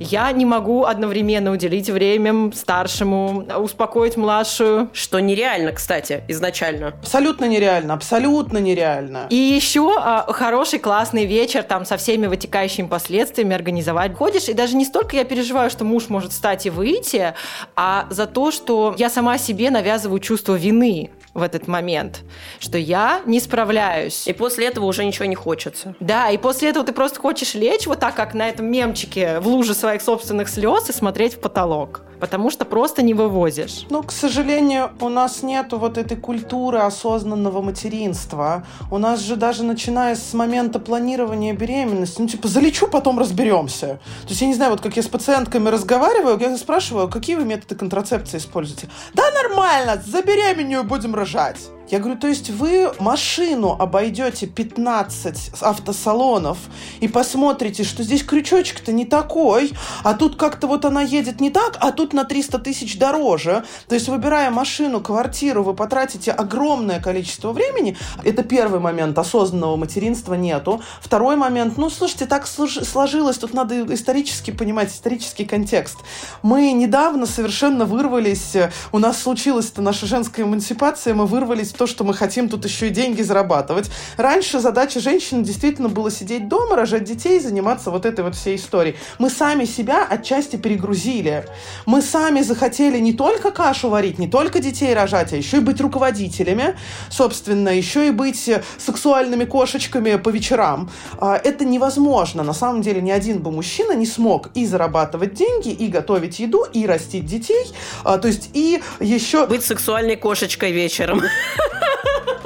я 0.00 0.32
не 0.32 0.44
могу 0.44 0.84
одновременно 0.84 1.52
уделить 1.52 1.88
время 1.88 2.50
старшему, 2.52 3.46
успокоить 3.58 4.16
младшую. 4.16 4.88
Что 4.92 5.20
нереально, 5.20 5.72
кстати, 5.72 6.24
изначально. 6.28 6.88
Абсолютно 6.88 7.44
нереально, 7.44 7.94
абсолютно 7.94 8.58
нереально. 8.58 9.26
И 9.30 9.36
еще 9.36 9.94
а, 9.96 10.26
хороший, 10.32 10.80
классный 10.80 11.26
вечер 11.26 11.62
там 11.62 11.84
со 11.84 11.96
всеми 11.96 12.26
вытекающими 12.26 12.88
последствиями 12.88 13.54
организовать. 13.54 14.14
Ходишь, 14.14 14.48
и 14.48 14.52
даже 14.52 14.74
не 14.76 14.84
столько 14.84 15.16
я 15.16 15.24
переживаю, 15.24 15.70
что 15.70 15.84
муж 15.84 16.08
может 16.08 16.32
встать 16.32 16.66
и 16.66 16.70
выйти, 16.70 17.34
а 17.76 18.06
за 18.10 18.26
то, 18.26 18.50
что 18.50 18.94
я 18.98 19.08
сама 19.08 19.38
себе 19.38 19.70
навязываю 19.70 20.18
чувство 20.18 20.54
вины 20.54 21.10
в 21.34 21.42
этот 21.42 21.66
момент, 21.68 22.22
что 22.60 22.78
я 22.78 23.20
не 23.26 23.40
справляюсь. 23.40 24.26
И 24.26 24.32
после 24.32 24.68
этого 24.68 24.86
уже 24.86 25.04
ничего 25.04 25.26
не 25.26 25.34
хочется. 25.34 25.94
Да, 26.00 26.30
и 26.30 26.38
после 26.38 26.70
этого 26.70 26.86
ты 26.86 26.92
просто 26.92 27.20
хочешь 27.20 27.54
лечь 27.54 27.86
вот 27.86 28.00
так, 28.00 28.14
как 28.14 28.34
на 28.34 28.48
этом 28.48 28.66
мемчике 28.66 29.40
в 29.40 29.48
луже 29.48 29.74
своих 29.74 30.00
собственных 30.00 30.48
слез 30.48 30.88
и 30.88 30.92
смотреть 30.92 31.34
в 31.34 31.40
потолок. 31.40 32.02
потому 32.24 32.50
что 32.50 32.64
просто 32.64 33.02
не 33.02 33.12
вывозишь. 33.12 33.84
Ну, 33.90 34.02
к 34.02 34.10
сожалению, 34.10 34.92
у 35.00 35.10
нас 35.10 35.42
нету 35.42 35.78
вот 35.78 35.98
этой 35.98 36.16
культуры 36.16 36.78
осознанного 36.78 37.60
материнства. 37.60 38.64
У 38.90 38.96
нас 38.96 39.20
же 39.20 39.36
даже 39.36 39.62
начиная 39.62 40.14
с 40.14 40.32
момента 40.32 40.78
планирования 40.78 41.52
беременности, 41.52 42.22
ну, 42.22 42.26
типа, 42.26 42.48
залечу, 42.48 42.86
потом 42.88 43.18
разберемся. 43.18 44.00
То 44.22 44.28
есть, 44.28 44.40
я 44.40 44.46
не 44.46 44.54
знаю, 44.54 44.70
вот 44.70 44.80
как 44.80 44.96
я 44.96 45.02
с 45.02 45.06
пациентками 45.06 45.68
разговариваю, 45.68 46.38
я 46.40 46.56
спрашиваю, 46.56 47.08
какие 47.08 47.36
вы 47.36 47.44
методы 47.44 47.74
контрацепции 47.74 48.38
используете? 48.38 48.88
Да 49.12 49.24
нормально, 49.42 50.02
забеременею, 50.06 50.84
будем 50.84 51.14
рожать. 51.24 51.70
Я 51.90 51.98
говорю, 51.98 52.18
то 52.18 52.26
есть 52.26 52.48
вы 52.48 52.92
машину 52.98 53.76
обойдете 53.78 54.46
15 54.46 55.50
автосалонов 55.60 56.56
и 57.00 57.08
посмотрите, 57.08 57.84
что 57.84 58.02
здесь 58.02 58.24
крючочек-то 58.24 58.90
не 58.90 59.04
такой, 59.04 59.72
а 60.02 60.14
тут 60.14 60.36
как-то 60.36 60.66
вот 60.66 60.86
она 60.86 61.02
едет 61.02 61.40
не 61.40 61.50
так, 61.50 61.76
а 61.80 61.92
тут 61.92 62.14
на 62.14 62.24
300 62.24 62.58
тысяч 62.60 62.98
дороже. 62.98 63.64
То 63.86 63.94
есть, 63.94 64.08
выбирая 64.08 64.50
машину, 64.50 65.00
квартиру, 65.00 65.62
вы 65.62 65.74
потратите 65.74 66.32
огромное 66.32 67.00
количество 67.00 67.52
времени. 67.52 67.96
Это 68.24 68.42
первый 68.42 68.80
момент. 68.80 69.18
Осознанного 69.18 69.76
материнства 69.76 70.34
нету. 70.34 70.82
Второй 71.00 71.36
момент. 71.36 71.76
Ну, 71.76 71.90
слушайте, 71.90 72.24
так 72.24 72.46
сложилось. 72.46 73.36
Тут 73.36 73.52
надо 73.52 73.94
исторически 73.94 74.50
понимать, 74.52 74.90
исторический 74.90 75.44
контекст. 75.44 75.98
Мы 76.42 76.72
недавно 76.72 77.26
совершенно 77.26 77.84
вырвались. 77.84 78.56
У 78.90 78.98
нас 78.98 79.20
случилась 79.20 79.72
наша 79.76 80.06
женская 80.06 80.44
эмансипация. 80.44 81.14
Мы 81.14 81.26
вырвались 81.26 81.73
в 81.74 81.76
то, 81.76 81.86
что 81.86 82.04
мы 82.04 82.14
хотим 82.14 82.48
тут 82.48 82.64
еще 82.64 82.86
и 82.86 82.90
деньги 82.90 83.22
зарабатывать. 83.22 83.90
Раньше 84.16 84.60
задача 84.60 85.00
женщины 85.00 85.42
действительно 85.42 85.88
было 85.88 86.10
сидеть 86.10 86.48
дома, 86.48 86.76
рожать 86.76 87.04
детей, 87.04 87.40
заниматься 87.40 87.90
вот 87.90 88.06
этой 88.06 88.24
вот 88.24 88.36
всей 88.36 88.56
историей. 88.56 88.96
Мы 89.18 89.28
сами 89.28 89.64
себя 89.64 90.06
отчасти 90.08 90.56
перегрузили. 90.56 91.46
Мы 91.84 92.00
сами 92.00 92.42
захотели 92.42 92.98
не 92.98 93.12
только 93.12 93.50
кашу 93.50 93.88
варить, 93.88 94.18
не 94.18 94.28
только 94.28 94.60
детей 94.60 94.94
рожать, 94.94 95.32
а 95.32 95.36
еще 95.36 95.56
и 95.56 95.60
быть 95.60 95.80
руководителями, 95.80 96.76
собственно, 97.10 97.70
еще 97.70 98.06
и 98.06 98.10
быть 98.10 98.48
сексуальными 98.78 99.44
кошечками 99.44 100.14
по 100.16 100.28
вечерам. 100.28 100.90
А, 101.18 101.36
это 101.36 101.64
невозможно. 101.64 102.44
На 102.44 102.54
самом 102.54 102.82
деле 102.82 103.00
ни 103.00 103.10
один 103.10 103.40
бы 103.40 103.50
мужчина 103.50 103.92
не 103.94 104.06
смог 104.06 104.50
и 104.54 104.64
зарабатывать 104.64 105.34
деньги, 105.34 105.70
и 105.70 105.88
готовить 105.88 106.38
еду, 106.38 106.64
и 106.72 106.86
растить 106.86 107.26
детей. 107.26 107.66
А, 108.04 108.18
то 108.18 108.28
есть 108.28 108.50
и 108.54 108.80
еще... 109.00 109.46
Быть 109.46 109.64
сексуальной 109.64 110.16
кошечкой 110.16 110.70
вечером. 110.70 111.20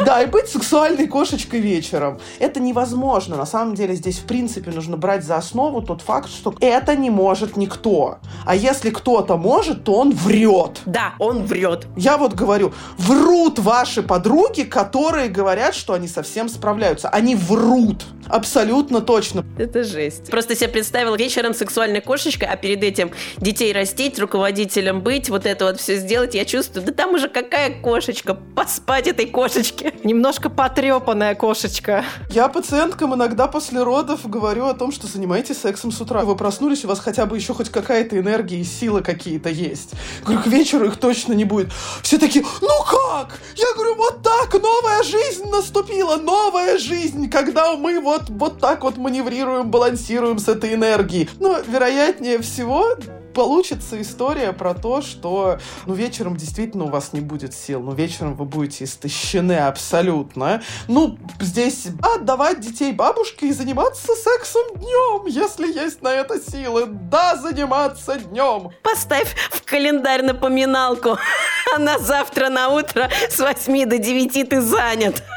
Да, 0.04 0.22
и 0.22 0.26
быть 0.26 0.48
сексуальной 0.48 1.06
кошечкой 1.06 1.60
вечером. 1.60 2.18
Это 2.38 2.60
невозможно. 2.60 3.36
На 3.36 3.46
самом 3.46 3.74
деле 3.74 3.94
здесь, 3.94 4.18
в 4.18 4.24
принципе, 4.24 4.70
нужно 4.70 4.96
брать 4.96 5.24
за 5.24 5.36
основу 5.36 5.82
тот 5.82 6.02
факт, 6.02 6.30
что 6.30 6.54
это 6.60 6.96
не 6.96 7.10
может 7.10 7.56
никто. 7.56 8.18
А 8.46 8.54
если 8.54 8.90
кто-то 8.90 9.36
может, 9.36 9.84
то 9.84 9.94
он 9.94 10.12
врет. 10.12 10.80
Да, 10.86 11.14
он 11.18 11.44
врет. 11.44 11.86
Я 11.96 12.16
вот 12.16 12.34
говорю, 12.34 12.72
врут 12.96 13.58
ваши 13.58 14.02
подруги, 14.02 14.62
которые 14.62 15.28
говорят, 15.28 15.74
что 15.74 15.94
они 15.94 16.08
совсем 16.08 16.48
справляются. 16.48 17.08
Они 17.08 17.34
врут. 17.34 18.04
Абсолютно 18.28 19.00
точно. 19.00 19.44
Это 19.58 19.84
жесть. 19.84 20.30
Просто 20.30 20.54
себе 20.54 20.68
представила 20.68 21.16
вечером 21.16 21.54
сексуальной 21.54 22.00
кошечкой, 22.00 22.48
а 22.48 22.56
перед 22.56 22.82
этим 22.84 23.10
детей 23.38 23.72
растить, 23.72 24.18
руководителем 24.18 25.00
быть, 25.00 25.30
вот 25.30 25.46
это 25.46 25.64
вот 25.64 25.80
все 25.80 25.96
сделать. 25.96 26.34
Я 26.34 26.44
чувствую, 26.44 26.84
да 26.84 26.92
там 26.92 27.14
уже 27.14 27.28
какая 27.28 27.80
кошечка, 27.80 28.34
поспать 28.34 29.08
этой 29.08 29.26
кошечке. 29.26 29.87
Немножко 30.04 30.50
потрепанная 30.50 31.34
кошечка. 31.34 32.04
Я 32.30 32.48
пациенткам 32.48 33.14
иногда 33.14 33.46
после 33.46 33.82
родов 33.82 34.28
говорю 34.28 34.66
о 34.66 34.74
том, 34.74 34.92
что 34.92 35.06
занимайтесь 35.06 35.58
сексом 35.58 35.92
с 35.92 36.00
утра. 36.00 36.22
Вы 36.22 36.36
проснулись, 36.36 36.84
у 36.84 36.88
вас 36.88 37.00
хотя 37.00 37.26
бы 37.26 37.36
еще 37.36 37.54
хоть 37.54 37.68
какая-то 37.70 38.18
энергия 38.18 38.60
и 38.60 38.64
силы 38.64 39.02
какие-то 39.02 39.48
есть. 39.48 39.92
Говорю, 40.24 40.42
к 40.42 40.46
вечеру 40.46 40.86
их 40.86 40.96
точно 40.98 41.32
не 41.32 41.44
будет. 41.44 41.72
Все 42.02 42.18
такие, 42.18 42.44
ну 42.60 42.84
как? 42.84 43.38
Я 43.56 43.72
говорю, 43.74 43.96
вот 43.96 44.22
так, 44.22 44.52
новая 44.54 45.02
жизнь 45.02 45.48
наступила, 45.50 46.16
новая 46.16 46.78
жизнь, 46.78 47.28
когда 47.30 47.76
мы 47.76 48.00
вот, 48.00 48.28
вот 48.28 48.60
так 48.60 48.84
вот 48.84 48.96
маневрируем, 48.96 49.70
балансируем 49.70 50.38
с 50.38 50.48
этой 50.48 50.74
энергией. 50.74 51.28
Но, 51.40 51.58
вероятнее 51.66 52.40
всего, 52.40 52.94
получится 53.34 54.00
история 54.00 54.52
про 54.52 54.74
то, 54.74 55.02
что 55.02 55.58
ну, 55.86 55.94
вечером 55.94 56.36
действительно 56.36 56.84
у 56.84 56.88
вас 56.88 57.12
не 57.12 57.20
будет 57.20 57.54
сил, 57.54 57.80
ну, 57.80 57.92
вечером 57.92 58.34
вы 58.34 58.44
будете 58.44 58.84
истощены 58.84 59.58
абсолютно. 59.58 60.62
Ну, 60.88 61.18
здесь 61.40 61.88
отдавать 62.02 62.60
детей 62.60 62.92
бабушке 62.92 63.48
и 63.48 63.52
заниматься 63.52 64.14
сексом 64.14 64.62
днем, 64.76 65.26
если 65.26 65.72
есть 65.72 66.02
на 66.02 66.12
это 66.12 66.40
силы. 66.40 66.86
Да, 66.86 67.36
заниматься 67.36 68.16
днем. 68.18 68.70
Поставь 68.82 69.34
в 69.50 69.64
календарь 69.64 70.22
напоминалку. 70.22 71.18
А 71.74 71.78
на 71.78 71.98
завтра 71.98 72.48
на 72.48 72.70
утро 72.70 73.10
с 73.28 73.38
8 73.38 73.86
до 73.86 73.98
9 73.98 74.48
ты 74.48 74.60
занят. 74.60 75.22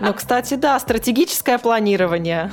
Ну, 0.00 0.12
кстати, 0.14 0.54
да, 0.54 0.78
стратегическое 0.80 1.58
планирование. 1.58 2.50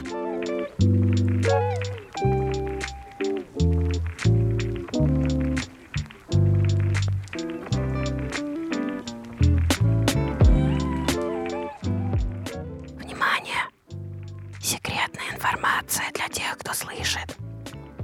Информация 15.41 16.05
для 16.13 16.27
тех, 16.27 16.57
кто 16.60 16.74
слышит. 16.74 17.36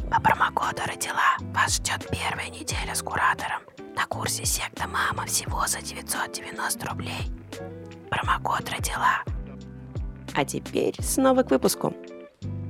По 0.10 0.20
промокоду 0.20 0.82
«Родила» 0.88 1.38
вас 1.54 1.76
ждет 1.76 2.08
первая 2.10 2.50
неделя 2.50 2.96
с 2.96 3.04
куратором 3.04 3.62
на 3.96 4.06
курсе 4.08 4.44
«Секта 4.44 4.88
Мама» 4.88 5.26
всего 5.28 5.68
за 5.68 5.82
990 5.82 6.88
рублей. 6.88 7.32
Промокод 8.10 8.68
«Родила». 8.72 9.24
А 10.36 10.46
теперь 10.46 10.96
снова 11.04 11.44
к 11.44 11.52
выпуску. 11.52 11.94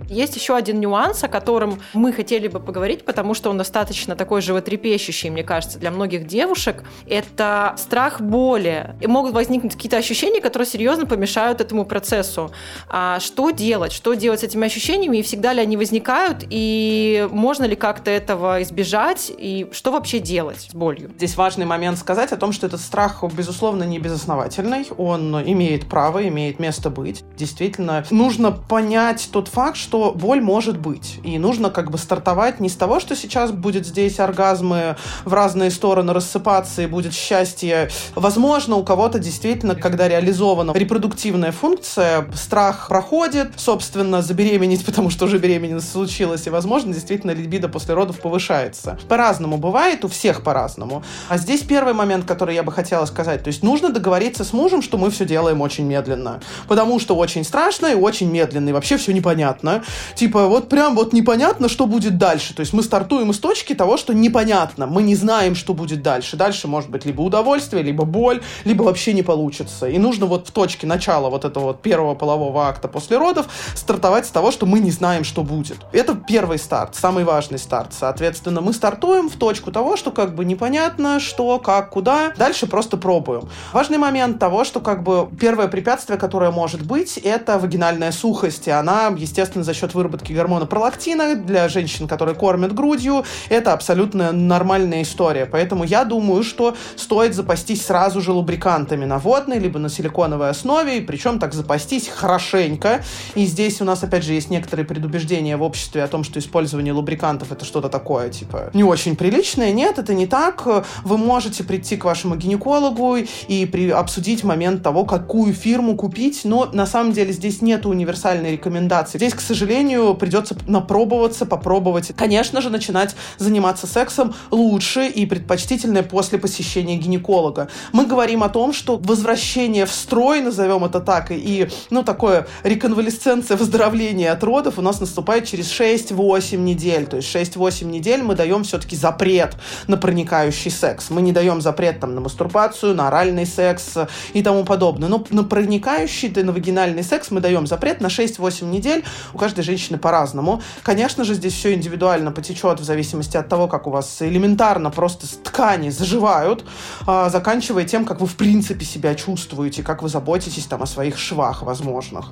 Есть 0.10 0.36
еще 0.36 0.56
один 0.56 0.80
нюанс, 0.80 1.24
о 1.24 1.28
котором 1.28 1.82
мы 1.94 2.14
хотели 2.14 2.48
бы 2.48 2.60
поговорить, 2.60 3.06
потому 3.06 3.34
что 3.34 3.50
он 3.50 3.58
достаточно 3.58 4.16
такой 4.16 4.42
животрепещущий, 4.42 5.30
мне 5.30 5.44
кажется, 5.44 5.80
для 5.80 5.92
многих 5.92 6.28
девушек. 6.28 6.84
Это 7.08 7.76
страх 7.78 8.22
боли. 8.22 8.96
И 9.02 9.08
могут 9.08 9.34
возникнуть 9.34 9.74
какие-то 9.74 9.98
ощущения, 9.98 10.42
которые 10.42 10.68
серьезно 10.68 11.06
помешают 11.06 11.62
этому 11.62 11.86
процессу. 11.86 12.52
А 12.90 13.20
что 13.20 13.52
делать? 13.52 13.92
Что 13.92 14.14
делать 14.14 14.40
с 14.40 14.44
этими 14.44 14.66
ощущениями? 14.66 15.18
И 15.18 15.22
всегда 15.22 15.54
ли 15.54 15.62
они 15.62 15.78
возникают? 15.78 16.46
И 16.50 17.28
можно 17.32 17.66
ли 17.66 17.76
как-то 17.76 18.12
этого 18.12 18.62
избежать? 18.64 19.32
И 19.38 19.68
что 19.72 19.92
вообще 19.92 20.20
делать 20.20 20.68
с 20.72 20.74
болью? 20.74 21.12
Здесь 21.18 21.36
важный 21.36 21.66
момент 21.66 21.98
сказать 21.98 22.32
о 22.32 22.38
том, 22.38 22.52
что 22.52 22.68
этот 22.68 22.82
страх, 22.82 23.24
безусловно, 23.34 23.84
не 23.84 24.00
безосновательный. 24.00 24.88
Он 24.98 25.42
имеет 25.42 25.90
право, 25.90 26.28
имеет 26.28 26.60
место 26.60 26.90
быть. 26.90 27.24
Действительно, 27.36 28.06
нужно 28.10 28.52
понять 28.52 29.30
тот 29.32 29.48
факт, 29.48 29.78
что 29.78 29.97
что 29.98 30.12
боль 30.12 30.42
может 30.42 30.78
быть. 30.78 31.20
И 31.24 31.40
нужно 31.40 31.70
как 31.72 31.90
бы 31.90 31.98
стартовать 31.98 32.60
не 32.60 32.70
с 32.70 32.76
того, 32.76 33.00
что 33.00 33.16
сейчас 33.16 33.52
будет 33.52 33.86
здесь 33.86 34.20
оргазмы 34.20 34.96
в 35.26 35.34
разные 35.34 35.72
стороны 35.72 36.14
рассыпаться 36.14 36.84
и 36.84 36.86
будет 36.86 37.14
счастье. 37.14 37.90
Возможно, 38.14 38.76
у 38.76 38.84
кого-то 38.84 39.18
действительно, 39.18 39.74
когда 39.76 40.08
реализована 40.08 40.74
репродуктивная 40.74 41.52
функция, 41.52 42.28
страх 42.36 42.90
проходит, 42.90 43.54
собственно, 43.58 44.22
забеременеть, 44.22 44.86
потому 44.86 45.10
что 45.10 45.26
уже 45.26 45.40
беременность 45.40 45.92
случилась, 45.92 46.46
и, 46.46 46.52
возможно, 46.52 46.94
действительно 46.94 47.32
либидо 47.32 47.68
после 47.68 47.96
родов 47.96 48.20
повышается. 48.20 49.00
По-разному 49.08 49.58
бывает, 49.58 50.06
у 50.06 50.08
всех 50.08 50.44
по-разному. 50.44 51.04
А 51.28 51.38
здесь 51.38 51.62
первый 51.62 51.94
момент, 51.94 52.26
который 52.26 52.54
я 52.54 52.62
бы 52.62 52.72
хотела 52.72 53.06
сказать. 53.06 53.44
То 53.44 53.48
есть 53.48 53.64
нужно 53.64 53.90
договориться 53.90 54.44
с 54.44 54.54
мужем, 54.54 54.84
что 54.84 54.98
мы 54.98 55.10
все 55.10 55.26
делаем 55.26 55.62
очень 55.62 55.86
медленно. 55.86 56.40
Потому 56.68 57.00
что 57.00 57.16
очень 57.16 57.44
страшно 57.44 57.88
и 57.88 57.96
очень 57.96 58.30
медленно, 58.30 58.70
и 58.70 58.74
вообще 58.74 58.98
все 58.98 59.12
непонятно 59.12 59.84
типа, 60.16 60.48
вот 60.48 60.70
прям 60.70 60.96
вот 60.96 61.14
непонятно, 61.14 61.70
что 61.70 61.86
будет 61.86 62.18
дальше. 62.18 62.54
То 62.54 62.62
есть 62.62 62.74
мы 62.74 62.84
стартуем 62.84 63.32
из 63.32 63.40
точки 63.40 63.74
того, 63.74 63.98
что 63.98 64.14
непонятно. 64.14 64.88
Мы 64.88 65.04
не 65.04 65.16
знаем, 65.16 65.56
что 65.56 65.74
будет 65.74 66.02
дальше. 66.02 66.38
Дальше 66.38 66.68
может 66.68 66.90
быть 66.90 67.06
либо 67.06 67.22
удовольствие, 67.22 67.84
либо 67.84 68.06
боль, 68.06 68.42
либо 68.66 68.84
вообще 68.84 69.14
не 69.14 69.24
получится. 69.24 69.88
И 69.88 69.98
нужно 69.98 70.26
вот 70.26 70.48
в 70.48 70.52
точке 70.52 70.88
начала 70.88 71.30
вот 71.30 71.46
этого 71.46 71.66
вот 71.66 71.82
первого 71.82 72.16
полового 72.16 72.68
акта 72.68 72.88
после 72.88 73.18
родов 73.18 73.48
стартовать 73.76 74.26
с 74.26 74.30
того, 74.30 74.52
что 74.52 74.66
мы 74.66 74.80
не 74.80 74.92
знаем, 74.92 75.24
что 75.24 75.44
будет. 75.44 75.78
Это 75.92 76.16
первый 76.16 76.58
старт, 76.58 76.96
самый 76.96 77.24
важный 77.24 77.60
старт. 77.60 77.94
Соответственно, 77.98 78.62
мы 78.62 78.74
стартуем 78.74 79.30
в 79.30 79.36
точку 79.36 79.72
того, 79.72 79.98
что 79.98 80.12
как 80.12 80.36
бы 80.36 80.46
непонятно, 80.46 81.20
что, 81.20 81.60
как, 81.60 81.90
куда. 81.90 82.34
Дальше 82.38 82.68
просто 82.68 82.98
пробуем. 82.98 83.50
Важный 83.74 83.98
момент 83.98 84.40
того, 84.40 84.64
что 84.64 84.80
как 84.80 85.04
бы 85.04 85.28
первое 85.40 85.68
препятствие, 85.68 86.18
которое 86.18 86.52
может 86.52 86.84
быть, 86.84 87.18
это 87.18 87.60
вагинальная 87.60 88.12
сухость. 88.12 88.68
И 88.68 88.72
она, 88.72 89.14
естественно, 89.18 89.64
за 89.64 89.74
счет 89.78 89.94
выработки 89.94 90.34
гормона 90.34 90.66
пролактина 90.66 91.36
для 91.36 91.70
женщин, 91.70 92.08
которые 92.08 92.36
кормят 92.36 92.74
грудью, 92.74 93.24
это 93.50 93.74
абсолютно 93.74 94.32
нормальная 94.32 95.04
история. 95.04 95.46
Поэтому 95.46 95.84
я 95.84 96.04
думаю, 96.04 96.44
что 96.44 96.76
стоит 96.96 97.36
запастись 97.36 97.86
сразу 97.86 98.22
же 98.22 98.32
лубрикантами 98.32 99.06
на 99.06 99.20
водной, 99.20 99.60
либо 99.60 99.80
на 99.80 99.90
силиконовой 99.90 100.50
основе, 100.50 100.98
и 100.98 101.02
причем 101.02 101.40
так 101.40 101.54
запастись 101.54 102.08
хорошенько. 102.08 103.04
И 103.36 103.46
здесь 103.46 103.82
у 103.82 103.86
нас, 103.86 104.04
опять 104.04 104.24
же, 104.24 104.34
есть 104.34 104.50
некоторые 104.50 104.86
предубеждения 104.86 105.58
в 105.58 105.64
обществе 105.64 106.04
о 106.04 106.08
том, 106.08 106.24
что 106.24 106.40
использование 106.40 106.94
лубрикантов 106.94 107.52
это 107.52 107.66
что-то 107.66 107.90
такое, 107.90 108.30
типа, 108.30 108.72
не 108.74 108.84
очень 108.84 109.16
приличное. 109.16 109.72
Нет, 109.72 110.00
это 110.00 110.14
не 110.14 110.26
так. 110.26 110.66
Вы 111.04 111.18
можете 111.18 111.64
прийти 111.64 111.98
к 111.98 112.06
вашему 112.06 112.36
гинекологу 112.36 113.18
и 113.48 113.66
при, 113.66 113.90
обсудить 113.90 114.44
момент 114.44 114.84
того, 114.84 115.06
какую 115.06 115.54
фирму 115.54 115.96
купить, 115.96 116.42
но 116.44 116.70
на 116.74 116.86
самом 116.86 117.14
деле 117.14 117.32
здесь 117.32 117.62
нет 117.62 117.86
универсальной 117.86 118.54
рекомендации. 118.54 119.18
Здесь, 119.18 119.34
к 119.34 119.42
сожалению, 119.42 119.67
придется 120.16 120.56
напробоваться, 120.68 121.46
попробовать. 121.46 122.12
Конечно 122.16 122.62
же, 122.62 122.70
начинать 122.70 123.16
заниматься 123.38 123.88
сексом 123.88 124.34
лучше 124.52 125.08
и 125.08 125.26
предпочтительно 125.26 126.04
после 126.04 126.40
посещения 126.40 126.98
гинеколога. 126.98 127.70
Мы 127.92 128.06
говорим 128.06 128.44
о 128.44 128.50
том, 128.50 128.74
что 128.74 128.98
возвращение 128.98 129.86
в 129.86 129.92
строй, 129.92 130.42
назовем 130.42 130.86
это 130.86 131.00
так, 131.00 131.32
и, 131.32 131.70
ну, 131.90 132.04
такое 132.04 132.48
реконвалесценция, 132.64 133.58
выздоровление 133.58 134.32
от 134.32 134.44
родов 134.44 134.78
у 134.78 134.82
нас 134.82 135.00
наступает 135.00 135.46
через 135.46 135.72
6-8 135.72 136.58
недель. 136.58 137.06
То 137.06 137.18
есть 137.18 137.34
6-8 137.34 137.86
недель 137.86 138.24
мы 138.24 138.36
даем 138.36 138.64
все-таки 138.64 138.96
запрет 138.96 139.56
на 139.88 139.98
проникающий 139.98 140.72
секс. 140.72 141.10
Мы 141.10 141.22
не 141.22 141.32
даем 141.32 141.62
запрет 141.62 142.00
там 142.00 142.16
на 142.16 142.22
мастурбацию, 142.22 142.96
на 142.96 143.08
оральный 143.08 143.46
секс 143.46 143.96
и 144.34 144.44
тому 144.44 144.64
подобное. 144.64 145.10
Но 145.10 145.24
на 145.30 145.44
проникающий, 145.44 146.30
на 146.44 146.52
вагинальный 146.52 147.04
секс 147.04 147.32
мы 147.32 147.42
даем 147.42 147.68
запрет 147.68 148.02
на 148.02 148.08
6-8 148.08 148.66
недель. 148.66 149.04
У 149.34 149.38
каждой 149.58 149.64
женщины 149.64 149.98
по-разному. 149.98 150.62
Конечно 150.84 151.24
же, 151.24 151.34
здесь 151.34 151.54
все 151.54 151.74
индивидуально 151.74 152.32
потечет 152.32 152.80
в 152.80 152.84
зависимости 152.84 153.38
от 153.38 153.50
того, 153.50 153.68
как 153.68 153.88
у 153.88 153.90
вас 153.90 154.22
элементарно 154.22 154.92
просто 154.92 155.26
ткани 155.44 155.90
заживают, 155.90 156.64
а, 157.08 157.30
заканчивая 157.30 157.86
тем, 157.86 158.06
как 158.06 158.22
вы 158.22 158.28
в 158.28 158.36
принципе 158.36 158.86
себя 158.86 159.16
чувствуете, 159.16 159.84
как 159.84 160.04
вы 160.04 160.10
заботитесь 160.10 160.66
там 160.66 160.84
о 160.84 160.86
своих 160.86 161.18
швах 161.18 161.64
возможных. 161.64 162.26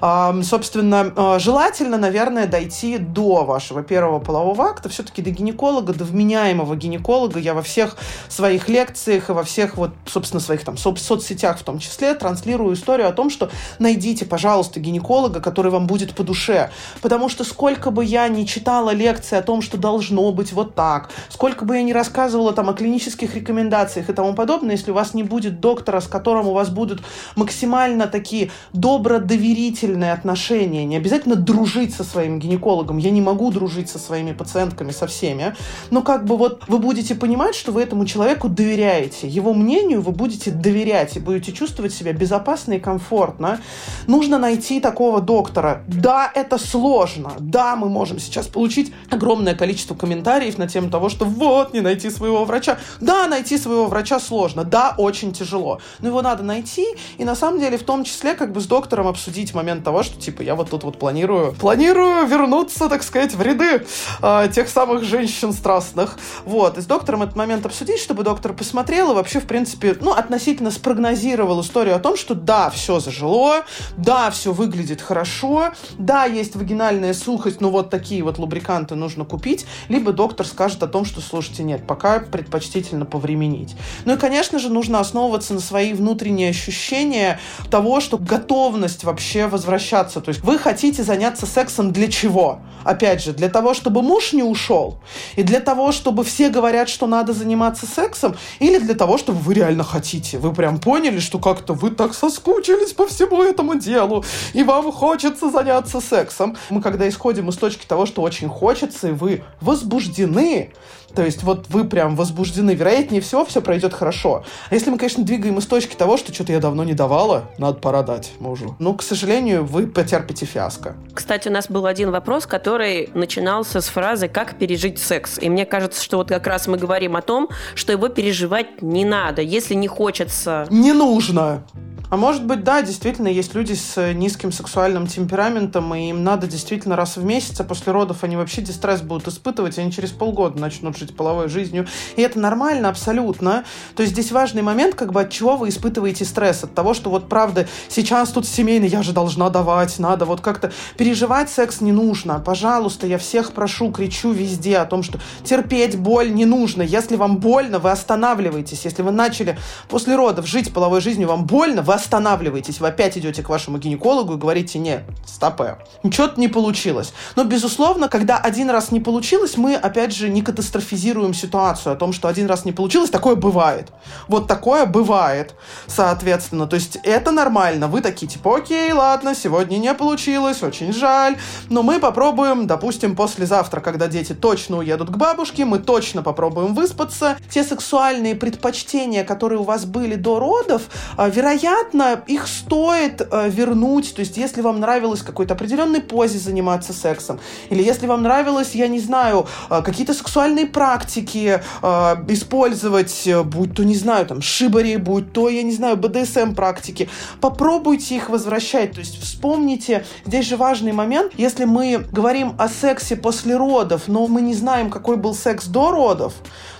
А, 0.00 0.34
собственно, 0.42 1.12
а, 1.16 1.38
желательно, 1.38 1.98
наверное, 1.98 2.46
дойти 2.46 2.98
до 2.98 3.44
вашего 3.44 3.82
первого 3.82 4.20
полового 4.20 4.64
акта, 4.64 4.88
все-таки 4.88 5.22
до 5.22 5.30
гинеколога, 5.30 5.92
до 5.92 6.04
вменяемого 6.04 6.76
гинеколога. 6.76 7.40
Я 7.40 7.54
во 7.54 7.62
всех 7.62 7.96
своих 8.28 8.68
лекциях 8.68 9.30
и 9.30 9.32
во 9.32 9.42
всех 9.42 9.76
вот, 9.76 9.90
собственно, 10.06 10.40
своих 10.40 10.64
там 10.64 10.76
со 10.76 10.94
соцсетях 10.96 11.58
в 11.58 11.62
том 11.62 11.78
числе 11.78 12.14
транслирую 12.14 12.74
историю 12.74 13.08
о 13.08 13.12
том, 13.12 13.30
что 13.30 13.50
найдите, 13.78 14.24
пожалуйста, 14.24 14.80
гинеколога, 14.80 15.40
который 15.40 15.72
вам 15.72 15.88
будет 15.88 16.14
по 16.14 16.22
душе. 16.22 16.67
Потому 17.00 17.28
что 17.28 17.44
сколько 17.44 17.90
бы 17.90 18.04
я 18.04 18.28
ни 18.28 18.44
читала 18.44 18.90
лекции 18.90 19.36
о 19.36 19.42
том, 19.42 19.62
что 19.62 19.76
должно 19.76 20.32
быть 20.32 20.52
вот 20.52 20.74
так, 20.74 21.10
сколько 21.28 21.64
бы 21.64 21.76
я 21.76 21.82
ни 21.82 21.92
рассказывала 21.92 22.52
там 22.52 22.68
о 22.70 22.74
клинических 22.74 23.34
рекомендациях 23.34 24.08
и 24.10 24.12
тому 24.12 24.34
подобное, 24.34 24.72
если 24.72 24.90
у 24.90 24.94
вас 24.94 25.14
не 25.14 25.22
будет 25.22 25.60
доктора, 25.60 26.00
с 26.00 26.06
которым 26.06 26.48
у 26.48 26.52
вас 26.52 26.70
будут 26.70 27.02
максимально 27.36 28.06
такие 28.06 28.50
добро-доверительные 28.72 30.12
отношения, 30.12 30.84
не 30.84 30.96
обязательно 30.96 31.36
дружить 31.36 31.94
со 31.94 32.04
своим 32.04 32.38
гинекологом, 32.38 32.98
я 32.98 33.10
не 33.10 33.20
могу 33.20 33.50
дружить 33.50 33.88
со 33.88 33.98
своими 33.98 34.32
пациентками, 34.32 34.90
со 34.90 35.06
всеми, 35.06 35.54
но 35.90 36.02
как 36.02 36.24
бы 36.24 36.36
вот 36.36 36.62
вы 36.68 36.78
будете 36.78 37.14
понимать, 37.14 37.54
что 37.54 37.72
вы 37.72 37.82
этому 37.82 38.06
человеку 38.06 38.48
доверяете, 38.48 39.28
его 39.28 39.54
мнению 39.54 40.02
вы 40.02 40.12
будете 40.12 40.50
доверять 40.50 41.16
и 41.16 41.20
будете 41.20 41.52
чувствовать 41.52 41.92
себя 41.92 42.12
безопасно 42.12 42.74
и 42.74 42.80
комфортно. 42.80 43.60
Нужно 44.06 44.38
найти 44.38 44.80
такого 44.80 45.20
доктора. 45.20 45.82
Да, 45.86 46.30
это 46.48 46.56
сложно. 46.56 47.32
Да, 47.38 47.76
мы 47.76 47.90
можем 47.90 48.18
сейчас 48.18 48.46
получить 48.46 48.90
огромное 49.10 49.54
количество 49.54 49.94
комментариев 49.94 50.56
на 50.56 50.66
тему 50.66 50.90
того, 50.90 51.10
что 51.10 51.26
вот, 51.26 51.74
не 51.74 51.80
найти 51.80 52.08
своего 52.08 52.44
врача. 52.46 52.78
Да, 53.00 53.28
найти 53.28 53.58
своего 53.58 53.86
врача 53.86 54.18
сложно. 54.18 54.64
Да, 54.64 54.94
очень 54.96 55.32
тяжело. 55.32 55.80
Но 55.98 56.08
его 56.08 56.22
надо 56.22 56.42
найти, 56.42 56.86
и 57.18 57.24
на 57.24 57.36
самом 57.36 57.60
деле 57.60 57.76
в 57.76 57.82
том 57.82 58.04
числе 58.04 58.34
как 58.34 58.52
бы 58.52 58.62
с 58.62 58.66
доктором 58.66 59.08
обсудить 59.08 59.52
момент 59.52 59.84
того, 59.84 60.02
что 60.02 60.18
типа 60.18 60.40
я 60.40 60.54
вот 60.54 60.70
тут 60.70 60.84
вот 60.84 60.98
планирую, 60.98 61.52
планирую 61.52 62.26
вернуться, 62.26 62.88
так 62.88 63.02
сказать, 63.02 63.34
в 63.34 63.42
ряды 63.42 63.86
э, 64.22 64.48
тех 64.54 64.68
самых 64.70 65.04
женщин 65.04 65.52
страстных. 65.52 66.16
Вот, 66.46 66.78
и 66.78 66.80
с 66.80 66.86
доктором 66.86 67.22
этот 67.22 67.36
момент 67.36 67.66
обсудить, 67.66 68.00
чтобы 68.00 68.22
доктор 68.22 68.54
посмотрел 68.54 69.10
и 69.10 69.14
вообще, 69.14 69.40
в 69.40 69.46
принципе, 69.46 69.96
ну, 70.00 70.12
относительно 70.12 70.70
спрогнозировал 70.70 71.60
историю 71.60 71.96
о 71.96 71.98
том, 71.98 72.16
что 72.16 72.34
да, 72.34 72.70
все 72.70 73.00
зажило, 73.00 73.64
да, 73.98 74.30
все 74.30 74.52
выглядит 74.52 75.02
хорошо, 75.02 75.72
да, 75.98 76.24
есть 76.38 76.56
вагинальная 76.56 77.14
сухость, 77.14 77.60
но 77.60 77.70
вот 77.70 77.90
такие 77.90 78.22
вот 78.22 78.38
лубриканты 78.38 78.94
нужно 78.94 79.24
купить, 79.24 79.66
либо 79.88 80.12
доктор 80.12 80.46
скажет 80.46 80.82
о 80.82 80.86
том, 80.86 81.04
что, 81.04 81.20
слушайте, 81.20 81.62
нет, 81.62 81.86
пока 81.86 82.20
предпочтительно 82.20 83.04
повременить. 83.04 83.76
Ну 84.04 84.14
и, 84.14 84.16
конечно 84.16 84.58
же, 84.58 84.70
нужно 84.70 85.00
основываться 85.00 85.54
на 85.54 85.60
свои 85.60 85.92
внутренние 85.92 86.50
ощущения 86.50 87.40
того, 87.70 88.00
что 88.00 88.18
готовность 88.18 89.04
вообще 89.04 89.46
возвращаться. 89.46 90.20
То 90.20 90.30
есть 90.30 90.42
вы 90.42 90.58
хотите 90.58 91.02
заняться 91.02 91.46
сексом 91.46 91.92
для 91.92 92.08
чего? 92.08 92.60
Опять 92.84 93.22
же, 93.22 93.32
для 93.32 93.48
того, 93.48 93.74
чтобы 93.74 94.02
муж 94.02 94.32
не 94.32 94.42
ушел, 94.42 94.98
и 95.36 95.42
для 95.42 95.60
того, 95.60 95.92
чтобы 95.92 96.24
все 96.24 96.48
говорят, 96.48 96.88
что 96.88 97.06
надо 97.06 97.32
заниматься 97.32 97.86
сексом, 97.86 98.36
или 98.60 98.78
для 98.78 98.94
того, 98.94 99.18
чтобы 99.18 99.38
вы 99.40 99.54
реально 99.54 99.84
хотите. 99.84 100.38
Вы 100.38 100.54
прям 100.54 100.78
поняли, 100.78 101.18
что 101.18 101.38
как-то 101.38 101.74
вы 101.74 101.90
так 101.90 102.14
соскучились 102.14 102.92
по 102.92 103.06
всему 103.06 103.42
этому 103.42 103.74
делу, 103.74 104.24
и 104.54 104.62
вам 104.62 104.92
хочется 104.92 105.50
заняться 105.50 106.00
сексом. 106.00 106.27
Мы 106.70 106.80
когда 106.82 107.08
исходим 107.08 107.48
из 107.48 107.56
точки 107.56 107.86
того, 107.86 108.06
что 108.06 108.22
очень 108.22 108.48
хочется, 108.48 109.08
и 109.08 109.12
вы 109.12 109.42
возбуждены, 109.60 110.72
то 111.14 111.24
есть 111.24 111.42
вот 111.42 111.66
вы 111.68 111.84
прям 111.84 112.16
возбуждены, 112.16 112.72
вероятнее 112.74 113.20
всего, 113.20 113.44
все 113.44 113.62
пройдет 113.62 113.94
хорошо. 113.94 114.44
А 114.70 114.74
если 114.74 114.90
мы, 114.90 114.98
конечно, 114.98 115.24
двигаем 115.24 115.58
из 115.58 115.66
точки 115.66 115.94
того, 115.94 116.16
что 116.16 116.32
что-то 116.32 116.52
я 116.52 116.60
давно 116.60 116.84
не 116.84 116.94
давала, 116.94 117.50
надо 117.58 117.78
пора 117.78 118.02
дать 118.02 118.32
мужу. 118.38 118.76
Ну, 118.78 118.94
к 118.94 119.02
сожалению, 119.02 119.64
вы 119.64 119.86
потерпите 119.86 120.46
фиаско. 120.46 120.96
Кстати, 121.14 121.48
у 121.48 121.52
нас 121.52 121.68
был 121.68 121.86
один 121.86 122.10
вопрос, 122.10 122.46
который 122.46 123.10
начинался 123.14 123.80
с 123.80 123.88
фразы 123.88 124.28
«как 124.28 124.58
пережить 124.58 124.98
секс?». 124.98 125.38
И 125.38 125.48
мне 125.48 125.66
кажется, 125.66 126.02
что 126.02 126.18
вот 126.18 126.28
как 126.28 126.46
раз 126.46 126.66
мы 126.66 126.76
говорим 126.76 127.16
о 127.16 127.22
том, 127.22 127.48
что 127.74 127.92
его 127.92 128.08
переживать 128.08 128.82
не 128.82 129.04
надо, 129.04 129.42
если 129.42 129.74
не 129.74 129.88
хочется. 129.88 130.66
Не 130.70 130.92
нужно. 130.92 131.64
А 132.10 132.16
может 132.16 132.46
быть, 132.46 132.64
да, 132.64 132.80
действительно, 132.80 133.28
есть 133.28 133.54
люди 133.54 133.74
с 133.74 134.14
низким 134.14 134.50
сексуальным 134.50 135.06
темпераментом, 135.06 135.94
и 135.94 136.08
им 136.08 136.24
надо 136.24 136.46
действительно 136.46 136.96
раз 136.96 137.18
в 137.18 137.24
месяц, 137.24 137.60
а 137.60 137.64
после 137.64 137.92
родов 137.92 138.24
они 138.24 138.34
вообще 138.34 138.62
дистресс 138.62 139.02
будут 139.02 139.28
испытывать, 139.28 139.76
и 139.76 139.82
они 139.82 139.92
через 139.92 140.10
полгода 140.10 140.58
начнут 140.58 140.96
жить 140.96 141.14
половой 141.14 141.50
жизнью. 141.50 141.86
И 142.16 142.22
это 142.22 142.38
нормально 142.38 142.88
абсолютно. 142.88 143.64
То 143.94 144.02
есть 144.02 144.14
здесь 144.14 144.32
важный 144.32 144.62
момент, 144.62 144.94
как 144.94 145.12
бы 145.12 145.20
от 145.20 145.30
чего 145.30 145.56
вы 145.56 145.68
испытываете 145.68 146.24
стресс. 146.24 146.64
От 146.64 146.74
того, 146.74 146.94
что 146.94 147.10
вот 147.10 147.28
правда 147.28 147.68
сейчас 147.88 148.30
тут 148.30 148.46
семейный, 148.46 148.88
я 148.88 149.02
же 149.02 149.12
должна 149.12 149.50
давать, 149.50 149.98
надо 149.98 150.24
вот 150.24 150.40
как-то 150.40 150.72
переживать 150.96 151.50
секс 151.50 151.82
не 151.82 151.92
нужно. 151.92 152.40
Пожалуйста, 152.40 153.06
я 153.06 153.18
всех 153.18 153.52
прошу, 153.52 153.92
кричу 153.92 154.32
везде 154.32 154.78
о 154.78 154.86
том, 154.86 155.02
что 155.02 155.20
терпеть 155.44 155.98
боль 155.98 156.32
не 156.32 156.46
нужно. 156.46 156.80
Если 156.80 157.16
вам 157.16 157.36
больно, 157.36 157.78
вы 157.78 157.90
останавливаетесь. 157.90 158.86
Если 158.86 159.02
вы 159.02 159.10
начали 159.10 159.58
после 159.90 160.16
родов 160.16 160.46
жить 160.46 160.72
половой 160.72 161.02
жизнью, 161.02 161.28
вам 161.28 161.44
больно, 161.44 161.82
вы 161.82 161.97
останавливаетесь, 161.98 162.80
вы 162.80 162.88
опять 162.88 163.18
идете 163.18 163.42
к 163.42 163.48
вашему 163.48 163.78
гинекологу 163.78 164.34
и 164.34 164.36
говорите, 164.36 164.78
не, 164.78 165.04
стопе, 165.26 165.78
ничего 166.02 166.28
не 166.36 166.48
получилось. 166.48 167.12
Но, 167.36 167.44
безусловно, 167.44 168.08
когда 168.08 168.38
один 168.38 168.70
раз 168.70 168.90
не 168.92 169.00
получилось, 169.00 169.56
мы, 169.56 169.74
опять 169.74 170.14
же, 170.14 170.28
не 170.28 170.42
катастрофизируем 170.42 171.34
ситуацию 171.34 171.92
о 171.92 171.96
том, 171.96 172.12
что 172.12 172.28
один 172.28 172.46
раз 172.46 172.64
не 172.64 172.72
получилось, 172.72 173.10
такое 173.10 173.34
бывает. 173.34 173.88
Вот 174.28 174.46
такое 174.46 174.86
бывает, 174.86 175.54
соответственно. 175.86 176.66
То 176.66 176.76
есть 176.76 176.98
это 177.02 177.30
нормально. 177.30 177.88
Вы 177.88 178.00
такие, 178.00 178.26
типа, 178.26 178.56
окей, 178.56 178.92
ладно, 178.92 179.34
сегодня 179.34 179.76
не 179.78 179.92
получилось, 179.94 180.62
очень 180.62 180.92
жаль, 180.92 181.36
но 181.68 181.82
мы 181.82 181.98
попробуем, 181.98 182.66
допустим, 182.66 183.16
послезавтра, 183.16 183.80
когда 183.80 184.06
дети 184.06 184.32
точно 184.32 184.78
уедут 184.78 185.10
к 185.10 185.16
бабушке, 185.16 185.64
мы 185.64 185.78
точно 185.78 186.22
попробуем 186.22 186.74
выспаться. 186.74 187.36
Те 187.50 187.64
сексуальные 187.64 188.34
предпочтения, 188.34 189.24
которые 189.24 189.58
у 189.58 189.64
вас 189.64 189.84
были 189.84 190.14
до 190.14 190.38
родов, 190.38 190.82
а, 191.16 191.28
вероятно, 191.28 191.87
вероятно, 191.92 192.22
их 192.26 192.46
стоит 192.46 193.26
э, 193.30 193.48
вернуть. 193.50 194.14
То 194.14 194.20
есть, 194.20 194.36
если 194.36 194.62
вам 194.62 194.80
нравилось 194.80 195.22
какой-то 195.22 195.54
определенной 195.54 196.00
позе 196.00 196.38
заниматься 196.38 196.92
сексом, 196.92 197.40
или 197.70 197.82
если 197.82 198.06
вам 198.06 198.22
нравилось, 198.22 198.74
я 198.74 198.88
не 198.88 199.00
знаю, 199.00 199.46
э, 199.70 199.82
какие-то 199.82 200.14
сексуальные 200.14 200.66
практики 200.66 201.60
э, 201.82 202.16
использовать, 202.28 203.26
э, 203.26 203.42
будь 203.42 203.74
то, 203.74 203.84
не 203.84 203.94
знаю, 203.94 204.26
там, 204.26 204.42
шибари, 204.42 204.96
будь 204.96 205.32
то, 205.32 205.48
я 205.48 205.62
не 205.62 205.72
знаю, 205.72 205.96
БДСМ 205.96 206.54
практики, 206.54 207.08
попробуйте 207.40 208.16
их 208.16 208.28
возвращать. 208.28 208.92
То 208.92 209.00
есть, 209.00 209.20
вспомните, 209.20 210.04
здесь 210.26 210.46
же 210.46 210.56
важный 210.56 210.92
момент, 210.92 211.32
если 211.36 211.64
мы 211.64 212.04
говорим 212.12 212.54
о 212.58 212.68
сексе 212.68 213.16
после 213.16 213.56
родов, 213.56 214.02
но 214.06 214.26
мы 214.26 214.42
не 214.42 214.54
знаем, 214.54 214.90
какой 214.90 215.16
был 215.16 215.34
секс 215.34 215.66
до 215.66 215.90
родов, 215.90 216.34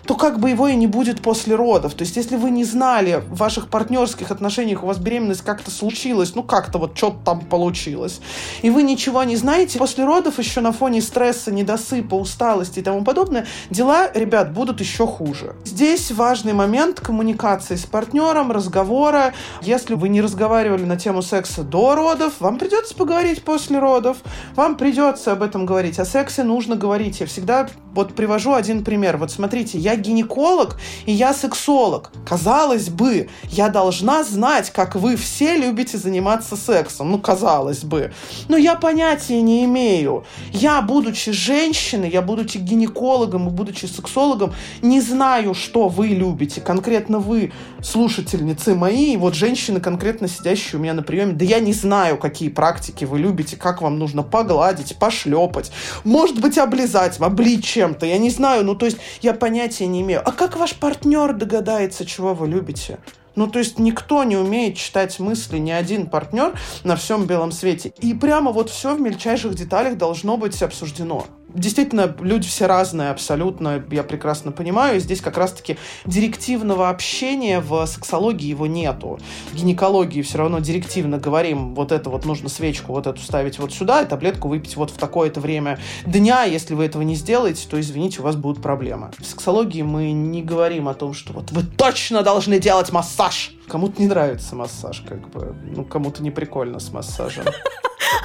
то 0.09 0.15
как 0.15 0.41
бы 0.41 0.49
его 0.49 0.69
и 0.69 0.75
не 0.75 0.87
будет 0.87 1.21
после 1.21 1.55
родов. 1.55 1.93
То 1.93 2.03
есть, 2.03 2.17
если 2.17 2.37
вы 2.37 2.49
не 2.49 2.65
знали 2.65 3.23
в 3.29 3.37
ваших 3.37 3.69
партнерских 3.69 4.31
отношениях, 4.31 4.83
у 4.83 4.87
вас 4.87 4.97
беременность 4.97 5.43
как-то 5.43 5.71
случилась, 5.71 6.35
ну 6.35 6.43
как-то 6.43 6.79
вот 6.79 6.97
что-то 6.97 7.19
там 7.27 7.41
получилось, 7.43 8.23
и 8.63 8.71
вы 8.71 8.85
ничего 8.85 9.23
не 9.25 9.37
знаете, 9.37 9.79
после 9.79 10.07
родов 10.07 10.39
еще 10.39 10.63
на 10.63 10.73
фоне 10.73 11.03
стресса, 11.03 11.53
недосыпа, 11.53 12.15
усталости 12.15 12.79
и 12.79 12.83
тому 12.83 13.05
подобное, 13.05 13.47
дела, 13.69 14.11
ребят, 14.15 14.55
будут 14.55 14.81
еще 14.81 15.07
хуже. 15.07 15.57
Здесь 15.67 16.11
важный 16.11 16.55
момент 16.55 17.01
коммуникации 17.01 17.77
с 17.77 17.85
партнером, 17.85 18.51
разговора. 18.51 19.35
Если 19.61 19.93
вы 19.93 20.09
не 20.09 20.23
разговаривали 20.23 20.87
на 20.87 20.97
тему 20.97 21.21
секса 21.21 21.63
до 21.63 21.95
родов, 21.95 22.33
вам 22.41 22.57
придется 22.57 22.95
поговорить 22.95 23.43
после 23.43 23.79
родов, 23.79 24.17
вам 24.57 24.79
придется 24.79 25.33
об 25.33 25.43
этом 25.43 25.67
говорить. 25.67 25.99
О 25.99 26.07
сексе 26.07 26.45
нужно 26.45 26.77
говорить. 26.77 27.21
Я 27.21 27.27
всегда 27.27 27.69
вот 27.93 28.15
привожу 28.15 28.55
один 28.55 28.85
пример. 28.85 29.19
Вот 29.19 29.31
смотрите, 29.31 29.77
я 29.77 29.98
гинеколог 29.99 30.79
и 31.07 31.13
я 31.13 31.35
сексолог. 31.35 32.11
Казалось 32.27 32.89
бы, 32.89 33.29
я 33.45 33.69
должна 33.69 34.25
знать, 34.25 34.71
как 34.71 34.95
вы 34.95 35.17
все 35.17 35.57
любите 35.57 35.99
заниматься 35.99 36.57
сексом. 36.57 37.11
Ну, 37.11 37.19
казалось 37.19 37.85
бы. 37.85 38.13
Но 38.49 38.57
я 38.57 38.75
понятия 38.75 39.41
не 39.43 39.65
имею. 39.65 40.25
Я, 40.53 40.81
будучи 40.83 41.33
женщиной, 41.33 42.11
я, 42.11 42.23
будучи 42.23 42.59
гинекологом 42.59 43.49
и 43.49 43.51
будучи 43.51 43.87
сексологом, 43.87 44.55
не 44.83 45.01
знаю, 45.01 45.55
что 45.55 45.89
вы 45.89 46.09
любите. 46.09 46.61
Конкретно 46.61 47.19
вы, 47.19 47.53
слушательницы 47.83 48.75
мои, 48.75 49.17
вот 49.17 49.35
женщины, 49.35 49.81
конкретно 49.81 50.29
сидящие 50.29 50.79
у 50.79 50.83
меня 50.83 50.95
на 50.95 51.03
приеме, 51.03 51.33
да 51.33 51.45
я 51.45 51.61
не 51.61 51.73
знаю, 51.73 52.19
какие 52.19 52.49
практики 52.49 53.05
вы 53.05 53.19
любите, 53.19 53.57
как 53.57 53.83
вам 53.83 53.99
нужно 53.99 54.23
погладить, 54.23 54.97
пошлепать, 54.97 55.71
может 56.05 56.41
быть, 56.41 56.59
облизать, 56.59 57.19
облить 57.21 57.65
чем-то, 57.65 58.07
я 58.07 58.19
не 58.19 58.31
знаю, 58.31 58.65
ну, 58.65 58.75
то 58.75 58.87
есть 58.87 58.99
я 59.23 59.35
понятия 59.35 59.87
не 59.89 60.03
имею. 60.03 60.23
А 60.25 60.33
как 60.33 60.57
ваш 60.57 60.75
партнер 60.75 61.33
догадается, 61.33 62.07
чего 62.07 62.35
вы 62.35 62.49
любите? 62.49 62.99
Ну, 63.35 63.47
то 63.47 63.61
есть 63.61 63.79
никто 63.79 64.25
не 64.25 64.37
умеет 64.37 64.77
читать 64.77 65.19
мысли, 65.21 65.59
ни 65.59 65.71
один 65.71 66.07
партнер 66.07 66.59
на 66.83 66.97
всем 66.97 67.27
белом 67.27 67.53
свете. 67.53 67.93
И 68.01 68.13
прямо 68.13 68.51
вот 68.51 68.69
все 68.69 68.95
в 68.95 69.01
мельчайших 69.01 69.55
деталях 69.55 69.97
должно 69.97 70.37
быть 70.37 70.61
обсуждено. 70.61 71.27
Действительно, 71.55 72.15
люди 72.21 72.47
все 72.47 72.67
разные 72.67 73.11
абсолютно, 73.11 73.83
я 73.91 74.03
прекрасно 74.03 74.53
понимаю. 74.53 75.01
Здесь 75.01 75.21
как 75.21 75.39
раз-таки 75.39 75.79
директивного 76.05 76.91
общения 76.91 77.61
в 77.61 77.87
сексологии 77.87 78.47
его 78.47 78.67
нету. 78.67 79.19
В 79.53 79.57
гинекологии 79.57 80.23
все 80.23 80.39
равно 80.39 80.59
директивно 80.59 81.19
говорим, 81.19 81.75
вот 81.75 81.91
это 81.91 82.11
вот 82.11 82.27
нужно 82.27 82.49
свечку 82.49 82.93
вот 82.93 83.07
эту 83.07 83.21
ставить 83.23 83.59
вот 83.59 83.73
сюда, 83.73 84.03
и 84.03 84.07
таблетку 84.07 84.49
выпить 84.49 84.77
вот 84.77 84.91
в 84.91 84.99
такое-то 84.99 85.41
время 85.41 85.79
дня. 86.05 86.45
Если 86.45 86.75
вы 86.75 86.85
этого 86.85 87.03
не 87.03 87.15
сделаете, 87.15 87.67
то, 87.69 87.81
извините, 87.81 88.21
у 88.21 88.25
вас 88.25 88.37
будут 88.37 88.63
проблемы. 88.63 89.11
В 89.19 89.25
сексологии 89.25 89.83
мы 89.83 90.13
не 90.13 90.43
говорим 90.43 90.89
о 90.89 90.95
том, 90.95 91.15
что 91.15 91.33
вот 91.33 91.51
вы 91.51 91.63
точно 91.63 92.23
должны 92.23 92.59
делать 92.59 92.93
массаж. 92.93 93.53
Кому-то 93.69 94.01
не 94.01 94.09
нравится 94.09 94.57
массаж, 94.57 95.03
как 95.09 95.29
бы. 95.29 95.55
Ну, 95.63 95.85
кому-то 95.85 96.23
не 96.23 96.31
прикольно 96.31 96.79
с 96.81 96.93
массажем. 96.93 97.45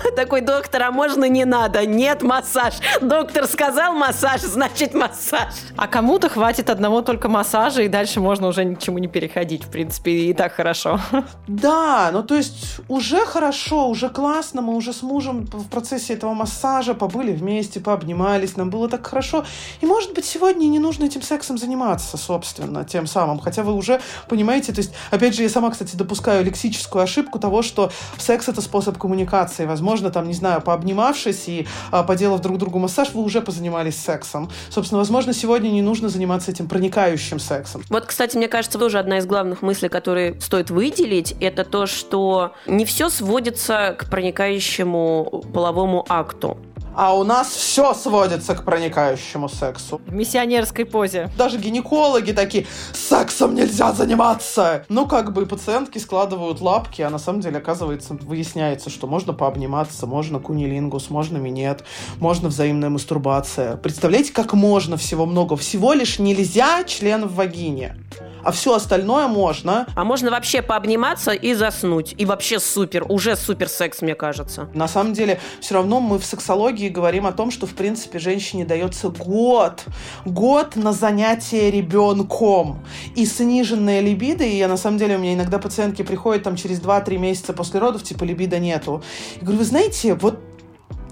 Такой, 0.16 0.42
доктор, 0.42 0.84
а 0.84 0.92
можно 0.92 1.26
не 1.26 1.46
надо? 1.46 1.86
Нет, 1.86 2.22
массаж. 2.22 2.76
Доктор 3.02 3.48
сказал 3.48 3.94
массаж, 3.94 4.42
значит 4.42 4.94
массаж. 4.94 5.54
А 5.76 5.88
кому-то 5.88 6.30
хватит 6.30 6.70
одного 6.70 7.02
только 7.02 7.30
массажа, 7.30 7.82
и 7.82 7.88
дальше 7.88 8.20
можно 8.20 8.48
уже 8.48 8.64
ни 8.64 8.76
к 8.76 8.80
чему 8.80 9.00
не 9.00 9.08
переходить. 9.08 9.64
В 9.64 9.70
принципе, 9.70 10.12
и 10.12 10.34
так 10.34 10.54
хорошо. 10.54 11.00
Да, 11.48 12.10
ну 12.12 12.24
то 12.24 12.36
есть 12.36 12.80
уже 12.88 13.26
хорошо, 13.26 13.88
уже 13.88 14.10
классно. 14.10 14.62
Мы 14.62 14.76
уже 14.76 14.94
с 14.94 15.02
мужем 15.02 15.46
в 15.46 15.68
процессе 15.70 16.14
этого 16.14 16.34
массажа 16.34 16.94
побыли 16.94 17.32
вместе, 17.32 17.80
пообнимались, 17.80 18.56
нам 18.58 18.70
было 18.70 18.90
так 18.90 19.06
хорошо. 19.06 19.46
И, 19.82 19.86
может 19.86 20.14
быть, 20.14 20.26
сегодня 20.26 20.66
не 20.68 20.80
нужно 20.80 21.06
этим 21.06 21.22
сексом 21.22 21.58
заниматься, 21.58 22.18
собственно, 22.18 22.84
тем 22.86 23.08
самым. 23.08 23.40
Хотя 23.40 23.64
вы 23.64 23.74
уже 23.74 24.02
понимаете, 24.28 24.74
то 24.74 24.80
есть, 24.80 24.94
опять 25.12 25.33
же, 25.36 25.44
я 25.44 25.50
сама, 25.50 25.70
кстати, 25.72 25.96
допускаю 25.96 26.44
лексическую 26.44 27.04
ошибку 27.04 27.40
того, 27.40 27.62
что 27.62 27.92
секс— 28.18 28.48
это 28.50 28.62
способ 28.62 28.98
коммуникации. 28.98 29.66
Возможно, 29.66 30.10
там, 30.10 30.28
не 30.28 30.34
знаю, 30.34 30.62
пообнимавшись 30.62 31.48
и 31.48 31.68
а, 31.92 32.04
поделав 32.04 32.42
друг 32.42 32.58
другу 32.58 32.80
массаж, 32.80 33.12
вы 33.14 33.24
уже 33.24 33.42
позанимались 33.42 33.98
сексом. 33.98 34.50
Собственно, 34.70 35.00
возможно, 35.00 35.34
сегодня 35.34 35.70
не 35.70 35.82
нужно 35.82 36.10
заниматься 36.10 36.52
этим 36.52 36.68
проникающим 36.68 37.40
сексом. 37.40 37.84
Вот, 37.90 38.06
кстати, 38.06 38.38
мне 38.38 38.48
кажется, 38.48 38.80
тоже 38.80 39.00
одна 39.00 39.18
из 39.18 39.26
главных 39.26 39.62
мыслей, 39.62 39.90
которые 39.90 40.40
стоит 40.42 40.70
выделить, 40.70 41.36
это 41.40 41.64
то, 41.64 41.86
что 41.86 42.54
не 42.68 42.86
все 42.86 43.10
сводится 43.10 43.96
к 43.98 44.10
проникающему 44.10 45.44
половому 45.54 46.06
акту. 46.10 46.58
А 46.96 47.16
у 47.16 47.24
нас 47.24 47.50
все 47.50 47.94
сводится 47.94 48.56
к 48.56 48.64
проникающему 48.64 49.50
сексу. 49.50 50.02
В 50.06 50.14
миссионерской 50.14 50.86
позе. 50.86 51.30
Даже 51.38 51.58
гинекологи 51.58 52.32
такие, 52.32 52.68
сексом 52.94 53.56
нельзя 53.56 53.94
заниматься. 53.94 54.86
Ну, 54.90 55.08
как 55.08 55.34
бы 55.34 55.46
пациентки 55.46 55.98
складывают 55.98 56.62
лапки, 56.62 57.02
а 57.02 57.10
на 57.10 57.18
самом 57.18 57.42
деле, 57.42 57.58
оказывается, 57.58 58.14
выясняется, 58.14 58.90
что 58.90 59.08
можно 59.08 59.34
пообниматься, 59.34 60.06
можно 60.06 60.40
кунилингус, 60.40 61.10
можно 61.10 61.38
минет, 61.38 61.84
можно 62.20 62.50
взаимная 62.50 62.90
мастурбация. 62.90 63.78
Представляете, 63.78 64.32
как 64.32 64.54
можно 64.54 64.98
всего 64.98 65.26
много? 65.26 65.56
Всего 65.56 65.94
лишь 65.94 66.20
нельзя 66.20 66.84
член 66.84 67.26
в 67.28 67.36
вагине 67.36 67.98
а 68.44 68.52
все 68.52 68.74
остальное 68.76 69.28
можно. 69.28 69.88
А 69.96 70.04
можно 70.04 70.32
вообще 70.32 70.62
пообниматься 70.62 71.32
и 71.32 71.54
заснуть. 71.54 72.14
И 72.18 72.26
вообще 72.26 72.60
супер, 72.60 73.06
уже 73.10 73.36
супер 73.36 73.70
секс, 73.70 74.02
мне 74.02 74.16
кажется. 74.16 74.70
На 74.74 74.88
самом 74.88 75.14
деле, 75.14 75.40
все 75.62 75.76
равно 75.76 76.00
мы 76.00 76.20
в 76.20 76.26
сексологии 76.26 76.90
говорим 76.90 77.26
о 77.26 77.32
том, 77.32 77.52
что, 77.52 77.66
в 77.66 77.74
принципе, 77.74 78.20
женщине 78.20 78.66
дается 78.66 79.10
год. 79.10 79.84
Год 80.26 80.76
на 80.76 80.94
занятие 80.94 81.72
ребенком. 81.72 82.84
И 83.16 83.26
сниженная 83.26 84.02
либидо, 84.02 84.44
и 84.44 84.56
я, 84.56 84.68
на 84.68 84.78
самом 84.78 84.98
деле, 84.98 85.16
у 85.16 85.20
меня 85.20 85.34
иногда 85.34 85.60
пациентки 85.60 86.02
приходят 86.02 86.44
там 86.44 86.56
через 86.56 86.80
2-3 86.82 87.18
месяца 87.18 87.54
после 87.54 87.80
родов, 87.80 88.04
типа, 88.04 88.24
либидо 88.24 88.60
нету. 88.60 89.04
Я 89.36 89.42
говорю, 89.42 89.60
вы 89.60 89.66
знаете, 89.66 90.16
вот 90.16 90.40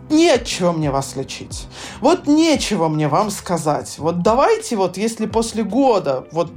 нечего 0.09 0.71
мне 0.71 0.91
вас 0.91 1.15
лечить. 1.15 1.67
Вот 2.01 2.27
нечего 2.27 2.87
мне 2.89 3.07
вам 3.07 3.31
сказать. 3.31 3.95
Вот 3.97 4.21
давайте 4.21 4.75
вот, 4.75 4.97
если 4.97 5.25
после 5.25 5.63
года 5.63 6.25
вот 6.31 6.51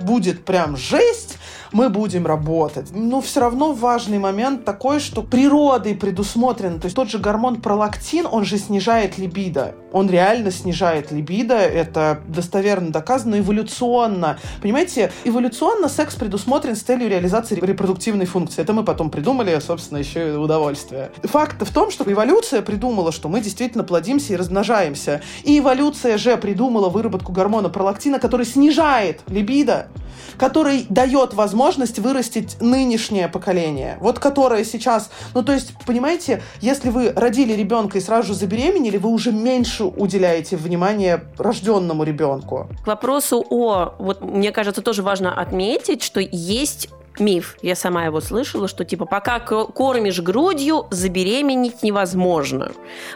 будет 0.00 0.44
прям 0.44 0.76
жесть, 0.76 1.38
мы 1.72 1.88
будем 1.88 2.26
работать. 2.26 2.90
Но 2.92 3.20
все 3.20 3.40
равно 3.40 3.72
важный 3.72 4.18
момент 4.18 4.64
такой, 4.64 5.00
что 5.00 5.22
природой 5.22 5.94
предусмотрено, 5.94 6.78
то 6.78 6.86
есть 6.86 6.96
тот 6.96 7.10
же 7.10 7.18
гормон 7.18 7.60
пролактин, 7.60 8.26
он 8.30 8.44
же 8.44 8.58
снижает 8.58 9.18
либидо. 9.18 9.74
Он 9.92 10.10
реально 10.10 10.50
снижает 10.50 11.10
либидо, 11.10 11.54
это 11.54 12.20
достоверно 12.28 12.92
доказано 12.92 13.38
эволюционно. 13.38 14.38
Понимаете, 14.60 15.12
эволюционно 15.24 15.88
секс 15.88 16.14
предусмотрен 16.14 16.76
с 16.76 16.82
целью 16.82 17.08
реализации 17.08 17.54
репродуктивной 17.56 18.26
функции. 18.26 18.62
Это 18.62 18.72
мы 18.72 18.84
потом 18.84 19.10
придумали, 19.10 19.58
собственно, 19.60 19.98
еще 19.98 20.34
и 20.34 20.36
удовольствие. 20.36 21.10
Факт 21.22 21.62
в 21.62 21.72
том, 21.72 21.90
что 21.90 22.10
эволюция 22.10 22.62
придумала, 22.62 23.12
что 23.12 23.28
мы 23.28 23.40
действительно 23.40 23.84
плодимся 23.84 24.34
и 24.34 24.36
размножаемся. 24.36 25.22
И 25.44 25.58
эволюция 25.58 26.18
же 26.18 26.36
придумала 26.36 26.88
выработку 26.88 27.32
гормона 27.32 27.68
пролактина, 27.68 28.18
который 28.18 28.46
снижает 28.46 29.22
либидо 29.28 29.85
который 30.38 30.86
дает 30.88 31.34
возможность 31.34 31.98
вырастить 31.98 32.60
нынешнее 32.60 33.28
поколение. 33.28 33.96
Вот 34.00 34.18
которое 34.18 34.64
сейчас... 34.64 35.10
Ну, 35.34 35.42
то 35.42 35.52
есть, 35.52 35.72
понимаете, 35.86 36.42
если 36.60 36.90
вы 36.90 37.12
родили 37.12 37.52
ребенка 37.52 37.98
и 37.98 38.00
сразу 38.00 38.28
же 38.28 38.34
забеременели, 38.34 38.96
вы 38.96 39.10
уже 39.10 39.32
меньше 39.32 39.84
уделяете 39.84 40.56
внимания 40.56 41.24
рожденному 41.38 42.04
ребенку. 42.04 42.68
К 42.84 42.86
вопросу 42.86 43.44
о... 43.48 43.94
Вот 43.98 44.20
мне 44.20 44.52
кажется, 44.52 44.82
тоже 44.82 45.02
важно 45.02 45.32
отметить, 45.32 46.02
что 46.02 46.20
есть 46.20 46.88
миф, 47.20 47.56
я 47.62 47.74
сама 47.74 48.04
его 48.04 48.20
слышала, 48.20 48.68
что 48.68 48.84
типа 48.84 49.06
пока 49.06 49.40
кормишь 49.40 50.20
грудью, 50.20 50.86
забеременеть 50.90 51.82
невозможно. 51.82 52.72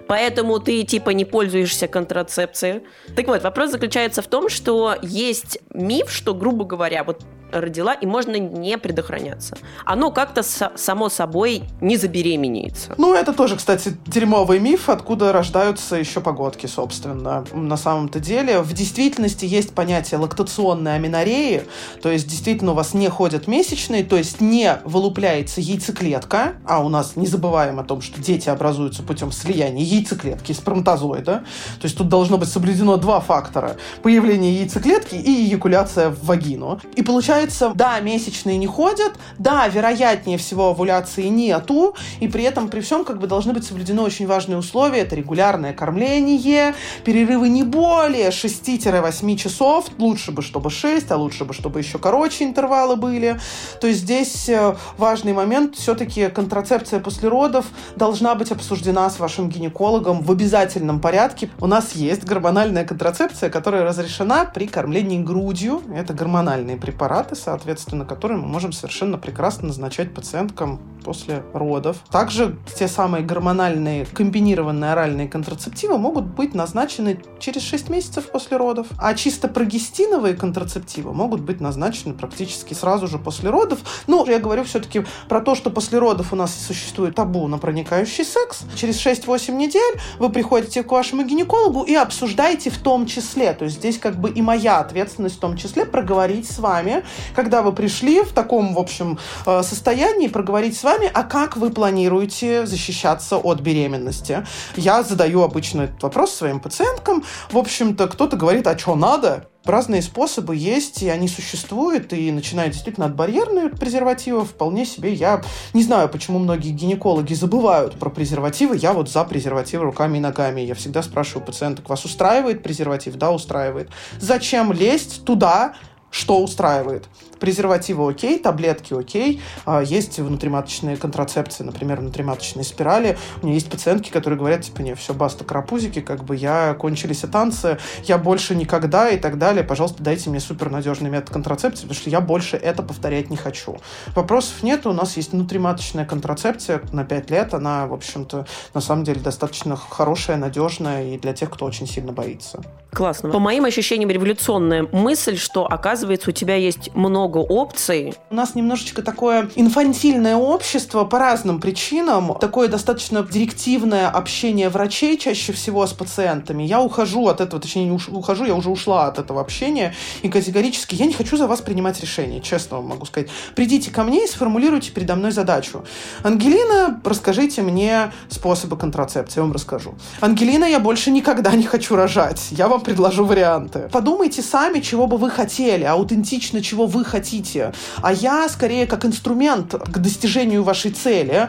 Поэтому 0.07 0.59
ты 0.59 0.83
типа 0.85 1.11
не 1.11 1.25
пользуешься 1.25 1.89
контрацепцией. 1.89 2.83
Так 3.17 3.27
вот, 3.27 3.43
вопрос 3.43 3.71
заключается 3.71 4.23
в 4.23 4.27
том, 4.27 4.49
что 4.49 4.95
есть 5.03 5.59
миф, 5.73 6.11
что, 6.11 6.35
грубо 6.35 6.65
говоря, 6.65 7.05
вот 7.05 7.23
родила, 7.53 7.95
и 7.95 8.07
можно 8.07 8.37
не 8.37 8.79
предохраняться. 8.79 9.59
Оно 9.85 10.13
как-то 10.13 10.45
само 10.45 11.09
собой 11.09 11.65
не 11.81 11.97
забеременеется. 11.97 12.95
Ну, 12.97 13.13
это 13.13 13.33
тоже, 13.33 13.57
кстати, 13.57 13.97
дерьмовый 14.07 14.61
миф, 14.61 14.89
откуда 14.89 15.33
рождаются 15.33 15.97
еще 15.97 16.21
погодки, 16.21 16.67
собственно. 16.67 17.45
На 17.53 17.77
самом-то 17.77 18.21
деле, 18.21 18.61
в 18.61 18.73
действительности 18.73 19.47
есть 19.47 19.75
понятие 19.75 20.21
лактационной 20.21 20.95
аминореи, 20.95 21.65
то 22.01 22.13
есть 22.13 22.29
действительно 22.29 22.71
у 22.71 22.75
вас 22.77 22.95
не 22.95 23.09
ходят 23.09 23.49
месячные, 23.49 23.89
норматочный, 23.90 24.03
то 24.03 24.16
есть 24.16 24.40
не 24.40 24.79
вылупляется 24.85 25.61
яйцеклетка, 25.61 26.55
а 26.66 26.81
у 26.81 26.88
нас 26.88 27.16
не 27.16 27.26
забываем 27.26 27.79
о 27.79 27.85
том, 27.85 28.00
что 28.00 28.20
дети 28.20 28.48
образуются 28.48 29.03
путем 29.03 29.33
слияния 29.33 29.85
яйцеклетки 29.85 30.53
и 30.53 30.55
сперматозоида. 30.55 31.44
То 31.81 31.85
есть 31.85 31.96
тут 31.96 32.09
должно 32.09 32.38
быть 32.38 32.48
соблюдено 32.48 32.96
два 32.96 33.20
фактора. 33.20 33.76
Появление 34.03 34.55
яйцеклетки 34.61 35.16
и 35.16 35.46
эякуляция 35.46 36.11
в 36.11 36.24
вагину. 36.24 36.81
И 36.96 37.03
получается, 37.03 37.72
да, 37.74 38.00
месячные 38.00 38.59
не 38.59 38.66
ходят, 38.66 39.12
да, 39.38 39.68
вероятнее 39.68 40.38
всего 40.38 40.68
овуляции 40.68 41.29
нету, 41.29 41.94
и 42.20 42.29
при 42.29 42.44
этом 42.44 42.68
при 42.68 42.81
всем 42.81 43.05
как 43.05 43.18
бы 43.18 43.26
должны 43.26 43.53
быть 43.53 43.64
соблюдены 43.64 44.03
очень 44.03 44.26
важные 44.26 44.59
условия. 44.59 45.00
Это 45.00 45.16
регулярное 45.16 45.72
кормление, 45.72 46.74
перерывы 47.05 47.48
не 47.48 47.62
более 47.62 48.31
6-8 48.31 49.37
часов, 49.37 49.87
лучше 49.98 50.33
бы, 50.33 50.42
чтобы 50.42 50.70
6, 50.70 51.11
а 51.11 51.16
лучше 51.16 51.44
бы, 51.44 51.55
чтобы 51.55 51.81
еще 51.81 51.98
короче 51.98 52.44
интервалы 52.44 52.96
были. 52.96 53.40
То 53.81 53.90
здесь 53.93 54.49
э, 54.49 54.77
важный 54.99 55.33
момент, 55.33 55.75
все-таки 55.75 56.29
контрацепция 56.29 57.01
после 57.01 57.29
родов 57.29 57.66
должна 57.97 58.35
быть 58.35 58.53
обсуждена 58.53 59.09
с 59.09 59.19
вашим 59.19 59.49
гинекологом 59.49 60.21
в 60.21 60.31
обязательном 60.31 61.01
порядке. 61.01 61.51
У 61.61 61.66
нас 61.66 61.93
есть 61.93 62.25
гормональная 62.25 62.85
контрацепция, 62.85 63.49
которая 63.49 63.85
разрешена 63.85 64.45
при 64.45 64.66
кормлении 64.66 65.23
грудью. 65.23 65.83
Это 65.95 66.12
гормональные 66.12 66.77
препараты, 66.77 67.37
соответственно, 67.37 68.05
которые 68.05 68.38
мы 68.38 68.49
можем 68.49 68.73
совершенно 68.73 69.16
прекрасно 69.16 69.69
назначать 69.69 70.12
пациенткам 70.12 70.81
после 71.01 71.43
родов. 71.53 71.99
Также 72.11 72.59
те 72.77 72.88
самые 72.88 73.25
гормональные 73.25 74.07
комбинированные 74.07 74.93
оральные 74.93 75.29
контрацептивы 75.29 75.99
могут 75.99 76.27
быть 76.27 76.55
назначены 76.55 77.23
через 77.38 77.62
6 77.62 77.88
месяцев 77.88 78.31
после 78.31 78.57
родов, 78.57 78.88
а 78.99 79.14
чисто 79.14 79.49
прогестиновые 79.49 80.35
контрацептивы 80.35 81.12
могут 81.12 81.40
быть 81.40 81.61
назначены 81.61 82.14
практически 82.14 82.75
сразу 82.75 83.07
же 83.07 83.19
после 83.19 83.51
родов. 83.51 83.70
Ну, 84.07 84.27
я 84.27 84.39
говорю 84.39 84.65
все-таки 84.65 85.05
про 85.29 85.41
то, 85.41 85.55
что 85.55 85.71
после 85.71 85.99
родов 85.99 86.33
у 86.33 86.37
нас 86.37 86.55
существует 86.55 87.15
табу 87.15 87.47
на 87.49 87.59
проникающий 87.59 88.25
секс. 88.25 88.61
Через 88.77 89.05
6-8 89.05 89.53
недель 89.53 90.01
вы 90.19 90.31
приходите 90.31 90.83
к 90.83 90.91
вашему 90.91 91.25
гинекологу 91.25 91.83
и 91.83 91.95
обсуждаете 91.95 92.71
в 92.71 92.79
том 92.79 93.07
числе. 93.07 93.53
То 93.53 93.65
есть 93.65 93.77
здесь 93.77 93.99
как 93.99 94.21
бы 94.21 94.31
и 94.31 94.43
моя 94.43 94.79
ответственность 94.79 95.37
в 95.37 95.41
том 95.41 95.57
числе 95.57 95.85
проговорить 95.85 96.51
с 96.51 96.59
вами, 96.59 97.05
когда 97.35 97.63
вы 97.63 97.73
пришли 97.73 98.23
в 98.23 98.33
таком, 98.33 98.75
в 98.75 98.79
общем, 98.79 99.19
э, 99.47 99.63
состоянии, 99.63 100.29
проговорить 100.29 100.77
с 100.77 100.83
вами, 100.83 101.11
а 101.13 101.23
как 101.23 101.57
вы 101.57 101.71
планируете 101.71 102.67
защищаться 102.67 103.37
от 103.37 103.61
беременности. 103.61 104.47
Я 104.77 105.03
задаю 105.03 105.43
обычно 105.43 105.83
этот 105.83 106.03
вопрос 106.03 106.35
своим 106.35 106.61
пациенткам. 106.61 107.25
В 107.51 107.59
общем-то, 107.59 108.09
кто-то 108.09 108.37
говорит, 108.37 108.67
а 108.67 108.79
что 108.79 108.95
надо? 108.95 109.47
Разные 109.64 110.01
способы 110.01 110.57
есть, 110.57 111.03
и 111.03 111.09
они 111.09 111.29
существуют, 111.29 112.12
и 112.14 112.33
начиная 112.33 112.68
действительно 112.68 113.07
от 113.07 113.14
барьерных 113.14 113.79
презервативов, 113.79 114.51
вполне 114.51 114.87
себе 114.87 115.12
я 115.12 115.42
не 115.75 115.83
знаю, 115.83 116.09
почему 116.09 116.38
многие 116.38 116.70
гинекологи 116.70 117.35
забывают 117.35 117.99
про 117.99 118.09
презервативы, 118.09 118.77
я 118.77 118.94
вот 118.94 119.11
за 119.11 119.23
презервативы 119.25 119.85
руками 119.85 120.16
и 120.16 120.20
ногами. 120.20 120.62
Я 120.62 120.75
всегда 120.75 121.03
спрашиваю 121.03 121.44
пациенток, 121.44 121.88
вас 121.88 122.05
устраивает 122.05 122.62
презерватив? 122.62 123.16
Да, 123.16 123.31
устраивает. 123.33 123.90
Зачем 124.18 124.73
лезть 124.73 125.25
туда, 125.25 125.75
что 126.11 126.42
устраивает. 126.42 127.07
Презервативы 127.40 128.11
окей, 128.11 128.38
таблетки 128.38 128.94
окей, 128.94 129.40
а, 129.64 129.83
есть 129.83 130.18
внутриматочные 130.18 130.96
контрацепции, 130.96 131.64
например, 131.64 132.00
внутриматочные 132.00 132.64
спирали. 132.64 133.18
У 133.42 133.46
меня 133.46 133.55
есть 133.55 133.70
пациентки, 133.70 134.11
которые 134.11 134.38
говорят, 134.38 134.62
типа, 134.62 134.83
не, 134.83 134.94
все, 134.94 135.14
баста, 135.14 135.44
карапузики, 135.44 136.00
как 136.00 136.24
бы 136.24 136.37
я 136.37 136.74
кончились 136.74 137.24
и 137.24 137.26
танцы, 137.26 137.79
я 138.05 138.18
больше 138.18 138.55
никогда 138.55 139.09
и 139.09 139.18
так 139.18 139.38
далее, 139.38 139.64
пожалуйста, 139.64 140.03
дайте 140.03 140.31
мне 140.31 140.40
супернадежный 140.40 141.11
метод 141.11 141.31
контрацепции, 141.31 141.83
потому 141.83 142.00
что 142.00 142.11
я 142.11 142.20
больше 142.20 142.57
это 142.57 142.83
повторять 142.83 143.31
не 143.31 143.37
хочу. 143.37 143.79
Вопросов 144.14 144.62
нет, 144.62 144.87
у 144.87 144.92
нас 144.92 145.16
есть 145.16 145.33
внутриматочная 145.33 146.05
контрацепция 146.05 146.83
на 146.92 147.05
5 147.05 147.31
лет, 147.31 147.55
она, 147.55 147.87
в 147.87 147.94
общем-то, 147.94 148.46
на 148.74 148.81
самом 148.81 149.05
деле 149.05 149.20
достаточно 149.20 149.76
хорошая, 149.76 150.37
надежная 150.37 151.14
и 151.14 151.18
для 151.18 151.33
тех, 151.33 151.50
кто 151.50 151.64
очень 151.64 151.87
сильно 151.87 152.12
боится. 152.12 152.61
Классно. 152.92 153.31
По 153.31 153.38
моим 153.38 153.64
ощущениям, 153.64 154.11
революционная 154.11 154.87
мысль, 154.90 155.37
что, 155.37 155.64
оказывается, 155.64 156.31
у 156.31 156.33
тебя 156.33 156.57
есть 156.57 156.94
много 156.94 157.30
опций. 157.38 158.14
У 158.31 158.35
нас 158.35 158.55
немножечко 158.55 159.03
такое 159.03 159.51
инфантильное 159.55 160.37
общество 160.37 161.05
по 161.05 161.19
разным 161.19 161.61
причинам. 161.61 162.37
Такое 162.40 162.69
достаточно 162.69 163.23
директивное 163.23 164.09
общение 164.09 164.69
врачей 164.69 165.16
чаще 165.19 165.53
всего 165.53 165.87
с 165.87 165.93
пациентами. 165.93 166.62
Я 166.62 166.81
ухожу 166.81 167.29
от 167.29 167.40
этого, 167.40 167.61
точнее, 167.61 167.85
не 167.85 167.99
ухожу, 168.12 168.45
я 168.45 168.55
уже 168.55 168.71
ушла 168.71 169.07
от 169.07 169.19
этого 169.19 169.40
общения. 169.40 169.95
И 170.23 170.29
категорически 170.29 170.95
я 170.95 171.07
не 171.07 171.12
хочу 171.12 171.37
за 171.37 171.47
вас 171.47 171.61
принимать 171.61 172.01
решения, 172.01 172.40
честно 172.40 172.79
вам 172.79 172.88
могу 172.88 173.07
сказать. 173.07 173.29
Придите 173.55 173.90
ко 173.90 174.03
мне 174.03 174.25
и 174.25 174.29
сформулируйте 174.29 174.90
передо 174.90 175.16
мной 175.16 175.33
задачу. 175.33 175.85
Ангелина, 176.23 177.01
расскажите 177.05 177.62
мне 177.62 178.12
способы 178.29 178.77
контрацепции, 178.77 179.40
я 179.40 179.43
вам 179.43 179.53
расскажу. 179.53 179.95
Ангелина, 180.21 180.64
я 180.64 180.81
больше 180.81 181.11
никогда 181.11 181.53
не 181.53 181.64
хочу 181.64 181.97
рожать. 181.97 182.49
Я 182.51 182.69
вам 182.69 182.81
предложу 182.81 183.25
варианты. 183.25 183.88
Подумайте 183.93 184.43
сами, 184.43 184.81
чего 184.81 185.07
бы 185.07 185.16
вы 185.16 185.31
хотели, 185.31 185.85
аутентично, 185.85 186.62
чего 186.62 186.87
вы 186.87 187.05
хотите. 187.21 187.73
А 188.03 188.13
я 188.13 188.49
скорее 188.49 188.87
как 188.87 189.05
инструмент 189.05 189.75
к 189.75 189.99
достижению 189.99 190.63
вашей 190.63 190.91
цели. 190.91 191.49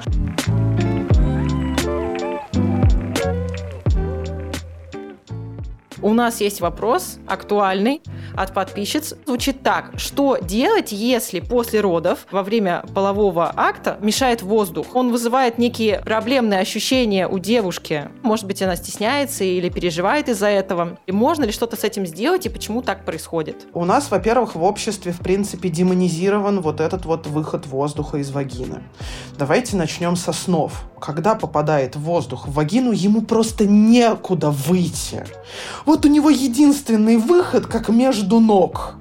У 6.04 6.14
нас 6.14 6.42
есть 6.42 6.62
вопрос 6.62 7.20
актуальный 7.28 8.02
от 8.36 8.54
подписчиц. 8.54 9.14
Звучит 9.26 9.62
так. 9.62 9.92
Что 9.98 10.38
делать, 10.38 10.92
если 10.92 11.40
после 11.40 11.80
родов 11.80 12.26
во 12.32 12.42
время 12.42 12.84
полового 12.96 13.54
акта 13.56 13.98
мешает 14.02 14.42
воздух? 14.42 14.96
Он 14.96 15.12
вызывает 15.12 15.60
некие 15.60 16.00
проблемные 16.00 16.60
ощущения 16.60 17.28
у 17.28 17.38
девушки. 17.38 18.10
Может 18.24 18.46
быть, 18.46 18.62
она 18.64 18.76
стесняется 18.76 19.44
или 19.44 19.70
переживает 19.70 20.28
из-за 20.28 20.48
этого. 20.48 20.98
И 21.06 21.12
можно 21.12 21.44
ли 21.44 21.52
что-то 21.52 21.76
с 21.76 21.84
этим 21.84 22.08
сделать 22.08 22.48
и 22.48 22.50
почему 22.50 22.82
так 22.82 23.06
происходит? 23.06 23.68
У 23.74 23.86
нас, 23.86 24.10
во-первых, 24.10 24.56
в 24.56 24.64
обществе, 24.64 25.12
в 25.12 25.20
принципе, 25.20 25.70
демонизирован 25.70 26.62
вот 26.62 26.82
этот 26.82 27.06
вот 27.06 27.28
выход 27.28 27.68
воздуха 27.68 28.18
из 28.18 28.32
вагины. 28.32 28.82
Давайте 29.38 29.76
начнем 29.76 30.16
со 30.16 30.34
снов. 30.34 30.91
Когда 31.02 31.34
попадает 31.34 31.96
воздух 31.96 32.48
в 32.48 32.54
вагину, 32.54 32.92
ему 32.92 33.24
просто 33.24 33.66
некуда 33.66 34.52
выйти. 34.52 35.26
Вот 35.84 36.06
у 36.06 36.08
него 36.08 36.30
единственный 36.30 37.18
выход, 37.18 37.66
как 37.66 37.90
между 37.90 38.40
ног. 38.40 38.94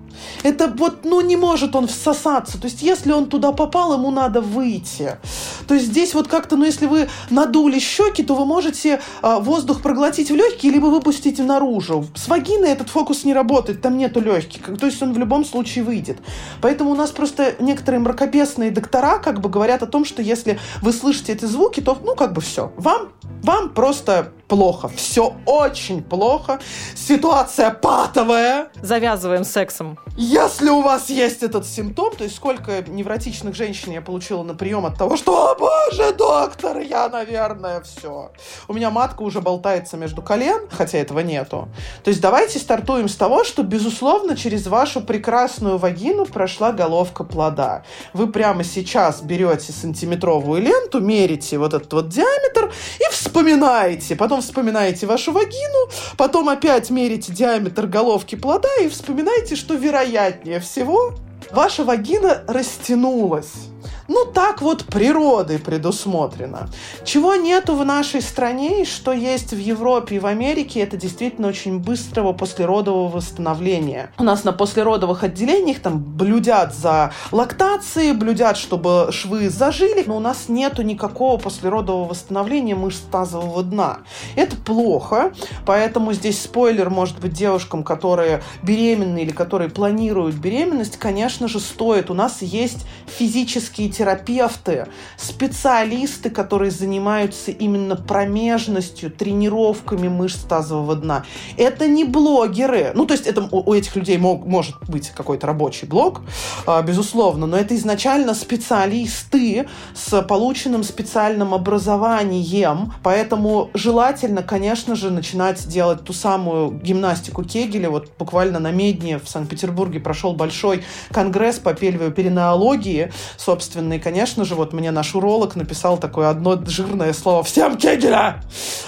Это 0.42 0.68
вот, 0.68 1.04
ну, 1.04 1.20
не 1.20 1.36
может 1.36 1.74
он 1.76 1.86
всосаться. 1.86 2.60
То 2.60 2.66
есть, 2.66 2.82
если 2.82 3.12
он 3.12 3.26
туда 3.26 3.52
попал, 3.52 3.94
ему 3.94 4.10
надо 4.10 4.40
выйти. 4.40 5.18
То 5.66 5.74
есть, 5.74 5.86
здесь 5.86 6.14
вот 6.14 6.28
как-то, 6.28 6.56
ну, 6.56 6.64
если 6.64 6.86
вы 6.86 7.08
надули 7.30 7.78
щеки, 7.78 8.22
то 8.22 8.34
вы 8.34 8.44
можете 8.44 9.00
э, 9.22 9.36
воздух 9.40 9.82
проглотить 9.82 10.30
в 10.30 10.34
легкие, 10.34 10.72
либо 10.72 10.86
выпустить 10.86 11.38
наружу. 11.38 12.06
С 12.14 12.28
вагиной 12.28 12.70
этот 12.70 12.88
фокус 12.88 13.24
не 13.24 13.34
работает, 13.34 13.82
там 13.82 13.96
нету 13.98 14.20
легких. 14.20 14.78
То 14.78 14.86
есть, 14.86 15.02
он 15.02 15.12
в 15.12 15.18
любом 15.18 15.44
случае 15.44 15.84
выйдет. 15.84 16.18
Поэтому 16.60 16.90
у 16.90 16.94
нас 16.94 17.10
просто 17.10 17.54
некоторые 17.60 18.00
мракобесные 18.00 18.70
доктора 18.70 19.18
как 19.18 19.40
бы 19.40 19.48
говорят 19.48 19.82
о 19.82 19.86
том, 19.86 20.04
что 20.04 20.22
если 20.22 20.58
вы 20.82 20.92
слышите 20.92 21.32
эти 21.32 21.44
звуки, 21.44 21.80
то, 21.80 21.98
ну, 22.02 22.14
как 22.14 22.32
бы 22.32 22.40
все. 22.40 22.72
Вам, 22.76 23.12
вам 23.42 23.70
просто 23.70 24.32
плохо. 24.48 24.88
Все 24.88 25.34
очень 25.46 26.02
плохо. 26.02 26.58
Ситуация 26.94 27.70
патовая. 27.70 28.70
Завязываем 28.82 29.44
сексом. 29.44 29.98
Если 30.16 30.68
у 30.68 30.82
вас 30.82 31.08
есть 31.08 31.42
этот 31.42 31.66
симптом, 31.66 32.14
то 32.14 32.24
есть 32.24 32.36
сколько 32.36 32.82
невротичных 32.82 33.54
женщин 33.54 33.92
я 33.92 34.02
получила 34.02 34.42
на 34.42 34.54
прием 34.54 34.84
от 34.84 34.98
того, 34.98 35.16
что, 35.16 35.50
о 35.50 35.54
боже, 35.54 36.12
доктор, 36.12 36.78
я, 36.78 37.08
наверное, 37.08 37.80
все. 37.80 38.32
У 38.66 38.74
меня 38.74 38.90
матка 38.90 39.22
уже 39.22 39.40
болтается 39.40 39.96
между 39.96 40.20
колен, 40.20 40.68
хотя 40.70 40.98
этого 40.98 41.20
нету. 41.20 41.68
То 42.02 42.10
есть 42.10 42.20
давайте 42.20 42.58
стартуем 42.58 43.08
с 43.08 43.14
того, 43.14 43.44
что, 43.44 43.62
безусловно, 43.62 44.36
через 44.36 44.66
вашу 44.66 45.00
прекрасную 45.00 45.78
вагину 45.78 46.26
прошла 46.26 46.72
головка 46.72 47.24
плода. 47.24 47.84
Вы 48.12 48.26
прямо 48.26 48.64
сейчас 48.64 49.22
берете 49.22 49.72
сантиметровую 49.72 50.60
ленту, 50.60 51.00
мерите 51.00 51.56
вот 51.56 51.72
этот 51.72 51.92
вот 51.92 52.08
диаметр 52.08 52.72
и 52.98 53.09
вспоминаете. 53.30 54.16
Потом 54.16 54.40
вспоминаете 54.40 55.06
вашу 55.06 55.32
вагину, 55.32 55.88
потом 56.16 56.48
опять 56.48 56.90
мерите 56.90 57.32
диаметр 57.32 57.86
головки 57.86 58.34
плода 58.34 58.68
и 58.82 58.88
вспоминаете, 58.88 59.54
что 59.54 59.74
вероятнее 59.74 60.58
всего 60.58 61.14
ваша 61.52 61.84
вагина 61.84 62.42
растянулась. 62.48 63.69
Ну 64.10 64.26
так 64.26 64.60
вот 64.60 64.84
природой 64.86 65.60
предусмотрено. 65.60 66.68
Чего 67.04 67.36
нету 67.36 67.76
в 67.76 67.84
нашей 67.84 68.20
стране 68.20 68.82
и 68.82 68.84
что 68.84 69.12
есть 69.12 69.52
в 69.52 69.58
Европе 69.58 70.16
и 70.16 70.18
в 70.18 70.26
Америке, 70.26 70.80
это 70.80 70.96
действительно 70.96 71.46
очень 71.46 71.78
быстрого 71.78 72.32
послеродового 72.32 73.08
восстановления. 73.08 74.10
У 74.18 74.24
нас 74.24 74.42
на 74.42 74.52
послеродовых 74.52 75.22
отделениях 75.22 75.78
там 75.78 76.00
блюдят 76.00 76.74
за 76.74 77.12
лактацией, 77.30 78.12
блюдят, 78.12 78.56
чтобы 78.56 79.10
швы 79.12 79.48
зажили, 79.48 80.02
но 80.04 80.16
у 80.16 80.20
нас 80.20 80.48
нету 80.48 80.82
никакого 80.82 81.38
послеродового 81.38 82.08
восстановления 82.08 82.74
мышц 82.74 83.02
тазового 83.12 83.62
дна. 83.62 83.98
Это 84.34 84.56
плохо, 84.56 85.32
поэтому 85.64 86.12
здесь 86.14 86.42
спойлер 86.42 86.90
может 86.90 87.20
быть 87.20 87.32
девушкам, 87.32 87.84
которые 87.84 88.42
беременны 88.64 89.22
или 89.22 89.30
которые 89.30 89.70
планируют 89.70 90.34
беременность, 90.34 90.96
конечно 90.96 91.46
же, 91.46 91.60
стоит. 91.60 92.10
У 92.10 92.14
нас 92.14 92.42
есть 92.42 92.86
физические 93.06 93.88
терапевты, 94.00 94.86
специалисты, 95.18 96.30
которые 96.30 96.70
занимаются 96.70 97.50
именно 97.50 97.96
промежностью, 97.96 99.10
тренировками 99.10 100.08
мышц 100.08 100.38
тазового 100.38 100.96
дна. 100.96 101.24
Это 101.58 101.86
не 101.86 102.04
блогеры. 102.04 102.92
Ну, 102.94 103.04
то 103.04 103.12
есть 103.12 103.26
это, 103.26 103.46
у 103.52 103.74
этих 103.74 103.94
людей 103.96 104.16
мог, 104.16 104.46
может 104.46 104.76
быть 104.88 105.10
какой-то 105.10 105.46
рабочий 105.46 105.86
блог, 105.86 106.22
а, 106.66 106.80
безусловно, 106.80 107.46
но 107.46 107.58
это 107.58 107.76
изначально 107.76 108.32
специалисты 108.32 109.68
с 109.94 110.22
полученным 110.22 110.82
специальным 110.82 111.52
образованием. 111.52 112.94
Поэтому 113.02 113.68
желательно, 113.74 114.42
конечно 114.42 114.96
же, 114.96 115.10
начинать 115.10 115.68
делать 115.68 116.04
ту 116.04 116.14
самую 116.14 116.70
гимнастику 116.70 117.44
Кегеля. 117.44 117.90
Вот 117.90 118.08
буквально 118.18 118.60
на 118.60 118.70
Медне 118.70 119.18
в 119.18 119.28
Санкт-Петербурге 119.28 120.00
прошел 120.00 120.32
большой 120.32 120.84
конгресс 121.12 121.58
по 121.58 121.74
пельвиоперинеологии, 121.74 123.12
собственно, 123.36 123.89
и, 123.94 123.98
конечно 123.98 124.44
же, 124.44 124.54
вот 124.54 124.72
мне 124.72 124.90
наш 124.90 125.14
уролог 125.14 125.56
написал 125.56 125.98
такое 125.98 126.28
одно 126.28 126.60
жирное 126.66 127.12
слово 127.12 127.42
«Всем 127.42 127.76
Кегеля!» 127.76 128.42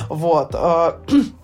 Вот. 0.08 0.54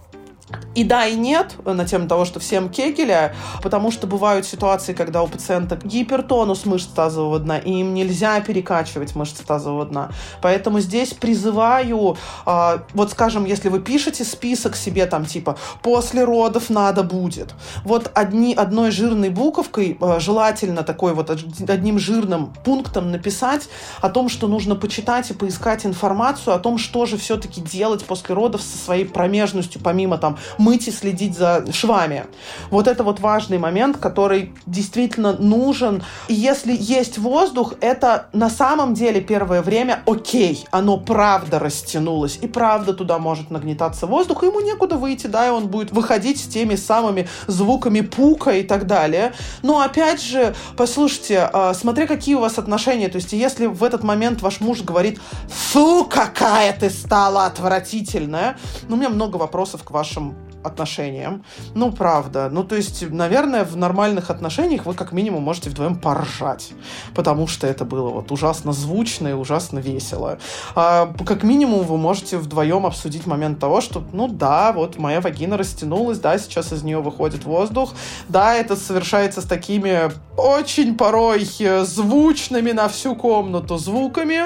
Э, 0.50 0.56
и 0.74 0.84
да, 0.84 1.06
и 1.06 1.16
нет 1.16 1.56
на 1.64 1.84
тему 1.84 2.08
того, 2.08 2.24
что 2.24 2.40
всем 2.40 2.68
кегеля, 2.68 3.34
потому 3.62 3.90
что 3.90 4.06
бывают 4.06 4.46
ситуации, 4.46 4.92
когда 4.92 5.22
у 5.22 5.26
пациента 5.26 5.78
гипертонус 5.82 6.66
мышц 6.66 6.86
тазового 6.86 7.38
дна, 7.38 7.58
и 7.58 7.80
им 7.80 7.94
нельзя 7.94 8.40
перекачивать 8.40 9.14
мышцы 9.16 9.44
тазового 9.44 9.84
дна. 9.86 10.10
Поэтому 10.40 10.80
здесь 10.80 11.14
призываю, 11.14 12.16
э, 12.46 12.78
вот 12.94 13.10
скажем, 13.10 13.44
если 13.44 13.68
вы 13.68 13.80
пишете 13.80 14.24
список 14.24 14.76
себе 14.76 15.06
там 15.06 15.24
типа 15.26 15.58
«после 15.82 16.24
родов 16.24 16.70
надо 16.70 17.02
будет», 17.02 17.54
вот 17.84 18.10
одни, 18.14 18.54
одной 18.54 18.90
жирной 18.90 19.30
буковкой, 19.30 19.98
э, 20.00 20.20
желательно 20.20 20.82
такой 20.82 21.14
вот 21.14 21.30
одним 21.30 21.98
жирным 21.98 22.52
пунктом 22.64 23.10
написать 23.10 23.68
о 24.00 24.08
том, 24.08 24.28
что 24.28 24.46
нужно 24.46 24.76
почитать 24.76 25.30
и 25.30 25.34
поискать 25.34 25.84
информацию 25.84 26.54
о 26.54 26.58
том, 26.58 26.78
что 26.78 27.06
же 27.06 27.16
все-таки 27.16 27.60
делать 27.60 28.04
после 28.04 28.34
родов 28.34 28.62
со 28.62 28.78
своей 28.78 29.04
промежностью, 29.04 29.80
помимо 29.82 30.18
там 30.18 30.37
мыть 30.58 30.88
и 30.88 30.90
следить 30.90 31.36
за 31.36 31.64
швами. 31.72 32.26
Вот 32.70 32.86
это 32.86 33.02
вот 33.02 33.20
важный 33.20 33.58
момент, 33.58 33.98
который 33.98 34.52
действительно 34.66 35.32
нужен. 35.34 36.02
И 36.28 36.34
если 36.34 36.76
есть 36.78 37.18
воздух, 37.18 37.74
это 37.80 38.28
на 38.32 38.50
самом 38.50 38.94
деле 38.94 39.20
первое 39.20 39.62
время 39.62 40.02
окей, 40.06 40.64
оно 40.70 40.98
правда 40.98 41.58
растянулось, 41.58 42.38
и 42.40 42.46
правда 42.46 42.94
туда 42.94 43.18
может 43.18 43.50
нагнетаться 43.50 44.06
воздух, 44.06 44.42
ему 44.42 44.60
некуда 44.60 44.96
выйти, 44.96 45.26
да, 45.26 45.46
и 45.46 45.50
он 45.50 45.68
будет 45.68 45.92
выходить 45.92 46.40
с 46.40 46.46
теми 46.46 46.76
самыми 46.76 47.28
звуками 47.46 48.00
пука 48.00 48.50
и 48.50 48.62
так 48.62 48.86
далее. 48.86 49.32
Но 49.62 49.80
опять 49.80 50.22
же, 50.22 50.54
послушайте, 50.76 51.48
а, 51.52 51.74
смотря 51.74 52.06
какие 52.06 52.34
у 52.34 52.40
вас 52.40 52.58
отношения, 52.58 53.08
то 53.08 53.16
есть 53.16 53.32
если 53.32 53.66
в 53.66 53.82
этот 53.84 54.02
момент 54.02 54.42
ваш 54.42 54.60
муж 54.60 54.82
говорит, 54.82 55.20
фу, 55.48 56.04
какая 56.04 56.72
ты 56.72 56.90
стала 56.90 57.46
отвратительная, 57.46 58.56
ну, 58.88 58.96
у 58.96 58.98
меня 58.98 59.08
много 59.08 59.36
вопросов 59.36 59.84
к 59.84 59.90
вашим 59.90 60.27
отношениям. 60.64 61.44
Ну, 61.74 61.92
правда. 61.92 62.48
Ну, 62.50 62.64
то 62.64 62.74
есть, 62.74 63.08
наверное, 63.10 63.64
в 63.64 63.76
нормальных 63.76 64.30
отношениях 64.30 64.86
вы 64.86 64.94
как 64.94 65.12
минимум 65.12 65.42
можете 65.42 65.70
вдвоем 65.70 65.96
поржать, 65.96 66.72
потому 67.14 67.46
что 67.46 67.66
это 67.66 67.84
было 67.84 68.10
вот 68.10 68.32
ужасно 68.32 68.72
звучно 68.72 69.28
и 69.28 69.32
ужасно 69.32 69.78
весело. 69.78 70.38
А, 70.74 71.14
как 71.24 71.42
минимум 71.42 71.84
вы 71.84 71.96
можете 71.96 72.38
вдвоем 72.38 72.86
обсудить 72.86 73.26
момент 73.26 73.58
того, 73.58 73.80
что, 73.80 74.04
ну 74.12 74.28
да, 74.28 74.72
вот 74.72 74.98
моя 74.98 75.20
вагина 75.20 75.56
растянулась, 75.56 76.18
да, 76.18 76.38
сейчас 76.38 76.72
из 76.72 76.82
нее 76.82 77.00
выходит 77.00 77.44
воздух, 77.44 77.94
да, 78.28 78.54
это 78.54 78.76
совершается 78.76 79.40
с 79.40 79.44
такими 79.44 80.10
очень 80.36 80.96
порой 80.96 81.48
звучными 81.84 82.72
на 82.72 82.88
всю 82.88 83.14
комнату 83.14 83.78
звуками, 83.78 84.40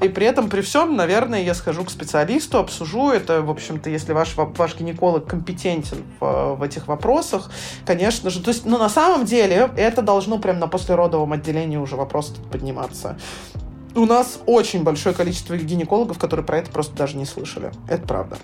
и 0.00 0.08
при 0.08 0.26
этом, 0.26 0.48
при 0.48 0.60
всем, 0.60 0.96
наверное, 0.96 1.42
я 1.42 1.54
схожу 1.54 1.84
к 1.84 1.90
специалисту, 1.90 2.58
обсужу 2.58 3.10
это, 3.10 3.42
в 3.42 3.50
общем-то, 3.50 3.90
если 3.90 4.12
ваш, 4.12 4.34
ваш 4.36 4.76
гинеколог 4.76 5.26
компетентен 5.26 5.55
компетентен 5.56 6.04
в, 6.20 6.54
в 6.56 6.62
этих 6.62 6.88
вопросах, 6.88 7.50
конечно 7.84 8.30
же. 8.30 8.42
То 8.42 8.50
есть, 8.50 8.66
ну, 8.66 8.78
на 8.78 8.88
самом 8.88 9.24
деле, 9.24 9.70
это 9.76 10.02
должно 10.02 10.38
прям 10.38 10.58
на 10.58 10.68
послеродовом 10.68 11.32
отделении 11.32 11.76
уже 11.76 11.96
вопрос 11.96 12.34
подниматься. 12.50 13.18
У 13.94 14.04
нас 14.04 14.40
очень 14.46 14.82
большое 14.82 15.14
количество 15.14 15.56
гинекологов, 15.56 16.18
которые 16.18 16.44
про 16.44 16.58
это 16.58 16.70
просто 16.70 16.94
даже 16.94 17.16
не 17.16 17.24
слышали. 17.24 17.72
Это 17.88 18.06
правда. 18.06 18.36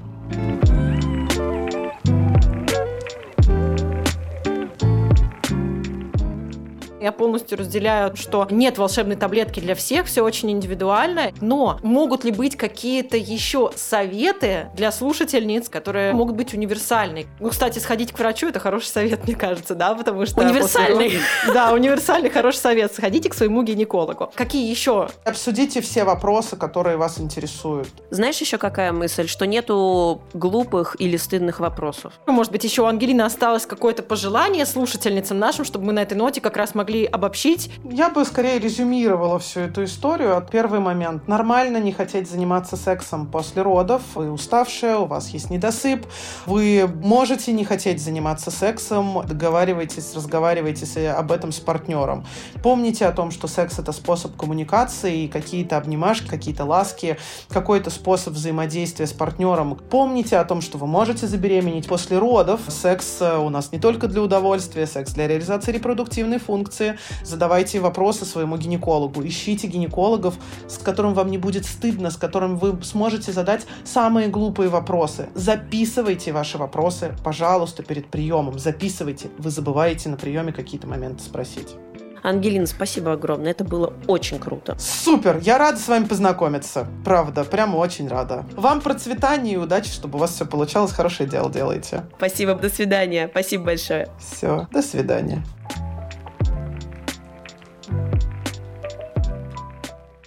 Я 7.02 7.10
полностью 7.10 7.58
разделяю, 7.58 8.14
что 8.14 8.46
нет 8.48 8.78
волшебной 8.78 9.16
таблетки 9.16 9.58
для 9.58 9.74
всех, 9.74 10.06
все 10.06 10.22
очень 10.22 10.52
индивидуально, 10.52 11.32
но 11.40 11.80
могут 11.82 12.22
ли 12.22 12.30
быть 12.30 12.56
какие-то 12.56 13.16
еще 13.16 13.72
советы 13.74 14.68
для 14.76 14.92
слушательниц, 14.92 15.68
которые 15.68 16.12
могут 16.12 16.36
быть 16.36 16.54
универсальны? 16.54 17.26
Ну, 17.40 17.50
кстати, 17.50 17.80
сходить 17.80 18.12
к 18.12 18.18
врачу– 18.20 18.46
это 18.48 18.60
хороший 18.60 18.86
совет, 18.86 19.24
мне 19.26 19.34
кажется, 19.34 19.74
да, 19.74 19.96
потому 19.96 20.26
что... 20.26 20.42
Универсальный. 20.42 21.10
После... 21.10 21.52
Да, 21.52 21.72
универсальный 21.72 22.30
хороший 22.30 22.58
совет. 22.58 22.94
Сходите 22.94 23.28
к 23.28 23.34
своему 23.34 23.64
гинекологу. 23.64 24.30
Какие 24.36 24.70
еще? 24.70 25.08
Обсудите 25.24 25.80
все 25.80 26.04
вопросы, 26.04 26.54
которые 26.54 26.98
вас 26.98 27.18
интересуют. 27.18 27.88
Знаешь 28.10 28.40
еще 28.40 28.58
какая 28.58 28.92
мысль? 28.92 29.26
Что 29.26 29.44
нету 29.44 30.22
глупых 30.34 30.94
или 31.00 31.16
стыдных 31.16 31.58
вопросов. 31.58 32.12
Может 32.28 32.52
быть, 32.52 32.62
еще 32.62 32.82
у 32.82 32.86
Ангелины 32.86 33.22
осталось 33.22 33.66
какое-то 33.66 34.04
пожелание 34.04 34.66
слушательницам 34.66 35.40
нашим, 35.40 35.64
чтобы 35.64 35.86
мы 35.86 35.92
на 35.92 36.02
этой 36.02 36.14
ноте 36.14 36.40
как 36.40 36.56
раз 36.56 36.76
могли 36.76 36.91
могли 36.92 37.06
обобщить? 37.06 37.70
Я 37.90 38.10
бы 38.10 38.24
скорее 38.24 38.58
резюмировала 38.58 39.38
всю 39.38 39.60
эту 39.60 39.84
историю. 39.84 40.36
От 40.36 40.50
первый 40.50 40.80
момент. 40.80 41.26
Нормально 41.26 41.78
не 41.78 41.92
хотеть 41.92 42.28
заниматься 42.28 42.76
сексом 42.76 43.26
после 43.26 43.62
родов. 43.62 44.02
Вы 44.14 44.30
уставшие, 44.30 44.98
у 44.98 45.06
вас 45.06 45.30
есть 45.30 45.48
недосып. 45.50 46.06
Вы 46.44 46.86
можете 47.02 47.52
не 47.52 47.64
хотеть 47.64 48.02
заниматься 48.02 48.50
сексом. 48.50 49.22
Договаривайтесь, 49.26 50.14
разговаривайтесь 50.14 50.96
об 50.98 51.32
этом 51.32 51.50
с 51.50 51.60
партнером. 51.60 52.26
Помните 52.62 53.06
о 53.06 53.12
том, 53.12 53.30
что 53.30 53.48
секс— 53.48 53.78
это 53.78 53.92
способ 53.92 54.36
коммуникации, 54.36 55.28
какие-то 55.28 55.78
обнимашки, 55.78 56.28
какие-то 56.28 56.64
ласки, 56.64 57.16
какой-то 57.48 57.88
способ 57.88 58.34
взаимодействия 58.34 59.06
с 59.06 59.12
партнером. 59.12 59.76
Помните 59.90 60.36
о 60.36 60.44
том, 60.44 60.60
что 60.60 60.76
вы 60.76 60.86
можете 60.86 61.26
забеременеть 61.26 61.88
после 61.88 62.18
родов. 62.18 62.60
Секс 62.68 63.22
у 63.22 63.48
нас 63.48 63.72
не 63.72 63.78
только 63.78 64.08
для 64.08 64.20
удовольствия, 64.20 64.86
секс 64.86 65.12
для 65.12 65.26
реализации 65.26 65.72
репродуктивной 65.72 66.38
функции, 66.38 66.81
вопросы, 66.82 66.98
задавайте 67.24 67.80
вопросы 67.80 68.24
своему 68.24 68.56
гинекологу, 68.56 69.24
ищите 69.26 69.66
гинекологов, 69.66 70.34
с 70.68 70.78
которым 70.78 71.14
вам 71.14 71.30
не 71.30 71.38
будет 71.38 71.64
стыдно, 71.64 72.10
с 72.10 72.16
которым 72.16 72.56
вы 72.56 72.82
сможете 72.82 73.32
задать 73.32 73.66
самые 73.84 74.28
глупые 74.28 74.68
вопросы. 74.68 75.28
Записывайте 75.34 76.32
ваши 76.32 76.58
вопросы, 76.58 77.14
пожалуйста, 77.24 77.82
перед 77.82 78.06
приемом. 78.06 78.58
Записывайте. 78.58 79.28
Вы 79.38 79.50
забываете 79.50 80.08
на 80.08 80.16
приеме 80.16 80.52
какие-то 80.52 80.86
моменты 80.86 81.22
спросить. 81.22 81.76
Ангелина, 82.22 82.66
спасибо 82.66 83.12
огромное. 83.12 83.50
Это 83.50 83.64
было 83.64 83.94
очень 84.06 84.38
круто. 84.38 84.76
Супер! 84.78 85.38
Я 85.42 85.58
рада 85.58 85.78
с 85.78 85.88
вами 85.88 86.04
познакомиться. 86.04 86.86
Правда, 87.04 87.44
прямо 87.44 87.76
очень 87.76 88.08
рада. 88.08 88.44
Вам 88.56 88.80
процветания 88.80 89.54
и 89.54 89.56
удачи, 89.56 89.90
чтобы 89.90 90.18
у 90.18 90.20
вас 90.20 90.32
все 90.32 90.46
получалось. 90.46 90.92
Хорошее 90.92 91.28
дело 91.28 91.50
делаете. 91.50 92.04
Спасибо. 92.16 92.54
До 92.54 92.68
свидания. 92.68 93.28
Спасибо 93.28 93.64
большое. 93.64 94.08
Все. 94.20 94.68
До 94.70 94.82
свидания. 94.82 95.42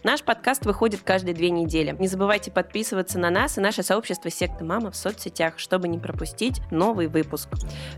Наш 0.06 0.22
подкаст 0.22 0.68
выходит 0.68 1.02
каждые 1.02 1.34
две 1.34 1.50
недели. 1.50 1.96
Не 1.98 2.08
забывайте 2.08 2.52
подписываться 2.52 3.18
на 3.18 3.32
нас 3.32 3.58
и 3.58 3.60
наше 3.60 3.82
сообщество 3.82 4.30
Секта 4.30 4.64
Мама 4.64 4.92
в 4.92 4.96
соцсетях, 4.96 5.58
чтобы 5.58 5.88
не 5.88 5.98
пропустить 5.98 6.62
новый 6.70 7.08
выпуск. 7.08 7.50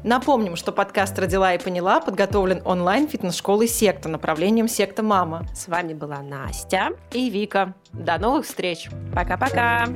Напомним, 0.06 0.56
что 0.56 0.72
подкаст 0.72 1.20
«Родила 1.20 1.54
и 1.54 1.62
поняла» 1.62 2.00
подготовлен 2.00 2.62
онлайн 2.63 3.10
фитнес-школой 3.10 3.67
Секта 3.67 4.08
направлением 4.08 4.70
Секта 4.70 5.04
Мама. 5.04 5.46
С 5.54 5.67
вами 5.67 5.93
была 5.93 6.22
Настя 6.22 6.91
и 7.12 7.30
Вика. 7.30 7.74
До 7.91 8.17
новых 8.17 8.46
встреч. 8.46 8.89
Пока-пока. 9.13 9.88